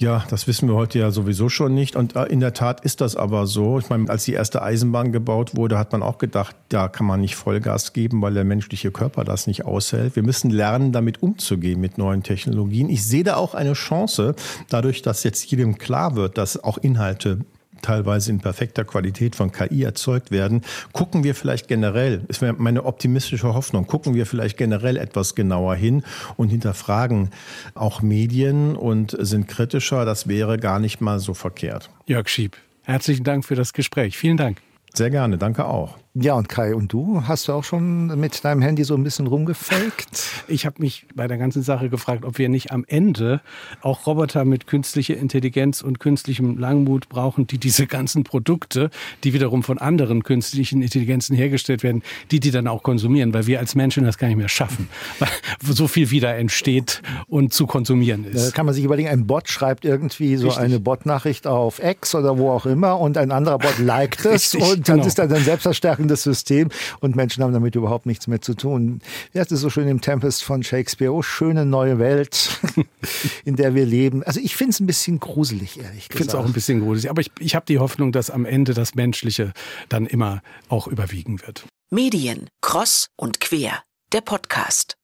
Ja, 0.00 0.24
das 0.28 0.48
wissen 0.48 0.68
wir 0.68 0.74
heute 0.74 0.98
ja 0.98 1.12
sowieso 1.12 1.48
schon 1.48 1.72
nicht. 1.72 1.94
Und 1.94 2.16
äh, 2.16 2.24
in 2.24 2.40
der 2.40 2.52
Tat 2.52 2.84
ist 2.84 3.00
das 3.00 3.14
aber 3.14 3.46
so. 3.46 3.78
Ich 3.78 3.90
meine, 3.90 4.10
als 4.10 4.24
die 4.24 4.32
erste 4.32 4.60
Eisenbahn 4.60 5.12
gebaut 5.12 5.54
wurde, 5.54 5.78
hat 5.78 5.92
man 5.92 6.02
auch 6.02 6.18
gedacht, 6.18 6.56
da 6.68 6.88
kann 6.88 7.06
man 7.06 7.20
nicht 7.20 7.36
Vollgas 7.36 7.92
geben, 7.92 8.20
weil 8.20 8.34
der 8.34 8.44
menschliche 8.44 8.90
Körper 8.90 9.22
das 9.22 9.46
nicht 9.46 9.64
aushält. 9.64 10.16
Wir 10.16 10.24
müssen 10.24 10.50
lernen, 10.50 10.90
damit 10.90 11.22
umzugehen 11.22 11.80
mit 11.80 11.96
neuen 11.96 12.24
Technologien. 12.24 12.88
Ich 12.88 13.04
sehe 13.04 13.22
da 13.22 13.36
auch 13.36 13.54
eine 13.54 13.74
Chance, 13.74 14.34
dadurch, 14.68 15.02
dass 15.02 15.22
jetzt 15.22 15.48
jedem 15.48 15.78
klar 15.78 16.16
wird, 16.16 16.38
dass 16.38 16.62
auch 16.62 16.78
Inhalte 16.78 17.40
teilweise 17.84 18.30
in 18.30 18.40
perfekter 18.40 18.84
Qualität 18.84 19.36
von 19.36 19.52
KI 19.52 19.82
erzeugt 19.82 20.30
werden, 20.30 20.62
gucken 20.92 21.24
wir 21.24 21.34
vielleicht 21.34 21.68
generell, 21.68 22.22
ist 22.28 22.42
meine 22.42 22.84
optimistische 22.84 23.54
Hoffnung, 23.54 23.86
gucken 23.86 24.14
wir 24.14 24.26
vielleicht 24.26 24.56
generell 24.56 24.96
etwas 24.96 25.34
genauer 25.34 25.74
hin 25.74 26.02
und 26.36 26.48
hinterfragen 26.48 27.30
auch 27.74 28.02
Medien 28.02 28.76
und 28.76 29.16
sind 29.18 29.48
kritischer. 29.48 30.04
Das 30.04 30.28
wäre 30.28 30.58
gar 30.58 30.78
nicht 30.78 31.00
mal 31.00 31.18
so 31.18 31.34
verkehrt. 31.34 31.90
Jörg 32.06 32.28
Schieb, 32.28 32.56
herzlichen 32.82 33.24
Dank 33.24 33.44
für 33.44 33.54
das 33.54 33.72
Gespräch. 33.72 34.16
Vielen 34.16 34.36
Dank. 34.36 34.60
Sehr 34.94 35.10
gerne, 35.10 35.38
danke 35.38 35.64
auch. 35.66 36.03
Ja, 36.16 36.34
und 36.34 36.48
Kai, 36.48 36.76
und 36.76 36.92
du? 36.92 37.24
Hast 37.26 37.48
du 37.48 37.52
auch 37.52 37.64
schon 37.64 38.06
mit 38.20 38.44
deinem 38.44 38.62
Handy 38.62 38.84
so 38.84 38.94
ein 38.94 39.02
bisschen 39.02 39.26
rumgefaked? 39.26 40.44
Ich 40.46 40.64
habe 40.64 40.76
mich 40.78 41.06
bei 41.12 41.26
der 41.26 41.38
ganzen 41.38 41.64
Sache 41.64 41.88
gefragt, 41.88 42.24
ob 42.24 42.38
wir 42.38 42.48
nicht 42.48 42.70
am 42.70 42.84
Ende 42.86 43.40
auch 43.80 44.06
Roboter 44.06 44.44
mit 44.44 44.68
künstlicher 44.68 45.16
Intelligenz 45.16 45.82
und 45.82 45.98
künstlichem 45.98 46.56
Langmut 46.56 47.08
brauchen, 47.08 47.48
die 47.48 47.58
diese 47.58 47.88
ganzen 47.88 48.22
Produkte, 48.22 48.90
die 49.24 49.32
wiederum 49.32 49.64
von 49.64 49.78
anderen 49.78 50.22
künstlichen 50.22 50.82
Intelligenzen 50.82 51.34
hergestellt 51.34 51.82
werden, 51.82 52.04
die 52.30 52.38
die 52.38 52.52
dann 52.52 52.68
auch 52.68 52.84
konsumieren, 52.84 53.34
weil 53.34 53.48
wir 53.48 53.58
als 53.58 53.74
Menschen 53.74 54.04
das 54.04 54.16
gar 54.16 54.28
nicht 54.28 54.36
mehr 54.36 54.48
schaffen, 54.48 54.88
weil 55.18 55.28
so 55.62 55.88
viel 55.88 56.12
wieder 56.12 56.36
entsteht 56.36 57.02
und 57.26 57.52
zu 57.52 57.66
konsumieren 57.66 58.24
ist. 58.24 58.46
Da 58.46 58.50
kann 58.52 58.66
man 58.66 58.74
sich 58.76 58.84
überlegen, 58.84 59.08
ein 59.08 59.26
Bot 59.26 59.48
schreibt 59.48 59.84
irgendwie 59.84 60.36
so 60.36 60.46
Richtig. 60.46 60.64
eine 60.64 60.78
Bot-Nachricht 60.78 61.48
auf 61.48 61.82
X 61.82 62.14
oder 62.14 62.38
wo 62.38 62.52
auch 62.52 62.66
immer 62.66 63.00
und 63.00 63.18
ein 63.18 63.32
anderer 63.32 63.58
Bot 63.58 63.80
liked 63.80 64.24
es 64.26 64.54
und 64.54 64.88
dann 64.88 64.98
genau. 64.98 65.08
ist 65.08 65.18
er 65.18 65.26
dann 65.26 65.42
selbstverstärkend 65.42 66.03
das 66.08 66.22
System 66.22 66.68
und 67.00 67.16
Menschen 67.16 67.42
haben 67.42 67.52
damit 67.52 67.74
überhaupt 67.74 68.06
nichts 68.06 68.26
mehr 68.26 68.40
zu 68.40 68.54
tun. 68.54 69.00
Wie 69.32 69.40
heißt 69.40 69.52
es 69.52 69.60
so 69.60 69.70
schön 69.70 69.88
im 69.88 70.00
Tempest 70.00 70.44
von 70.44 70.62
Shakespeare? 70.62 71.12
Oh, 71.12 71.22
schöne 71.22 71.66
neue 71.66 71.98
Welt, 71.98 72.60
in 73.44 73.56
der 73.56 73.74
wir 73.74 73.86
leben. 73.86 74.22
Also 74.22 74.40
ich 74.40 74.56
finde 74.56 74.70
es 74.70 74.80
ein 74.80 74.86
bisschen 74.86 75.20
gruselig, 75.20 75.78
ehrlich 75.78 76.08
gesagt. 76.08 76.12
Ich 76.12 76.16
finde 76.16 76.28
es 76.28 76.34
auch 76.34 76.46
ein 76.46 76.52
bisschen 76.52 76.80
gruselig, 76.80 77.10
aber 77.10 77.20
ich, 77.20 77.30
ich 77.38 77.54
habe 77.54 77.66
die 77.66 77.78
Hoffnung, 77.78 78.12
dass 78.12 78.30
am 78.30 78.44
Ende 78.44 78.74
das 78.74 78.94
Menschliche 78.94 79.52
dann 79.88 80.06
immer 80.06 80.42
auch 80.68 80.86
überwiegen 80.86 81.40
wird. 81.42 81.66
Medien, 81.90 82.48
Cross 82.60 83.08
und 83.16 83.40
Quer, 83.40 83.82
der 84.12 84.20
Podcast. 84.20 84.96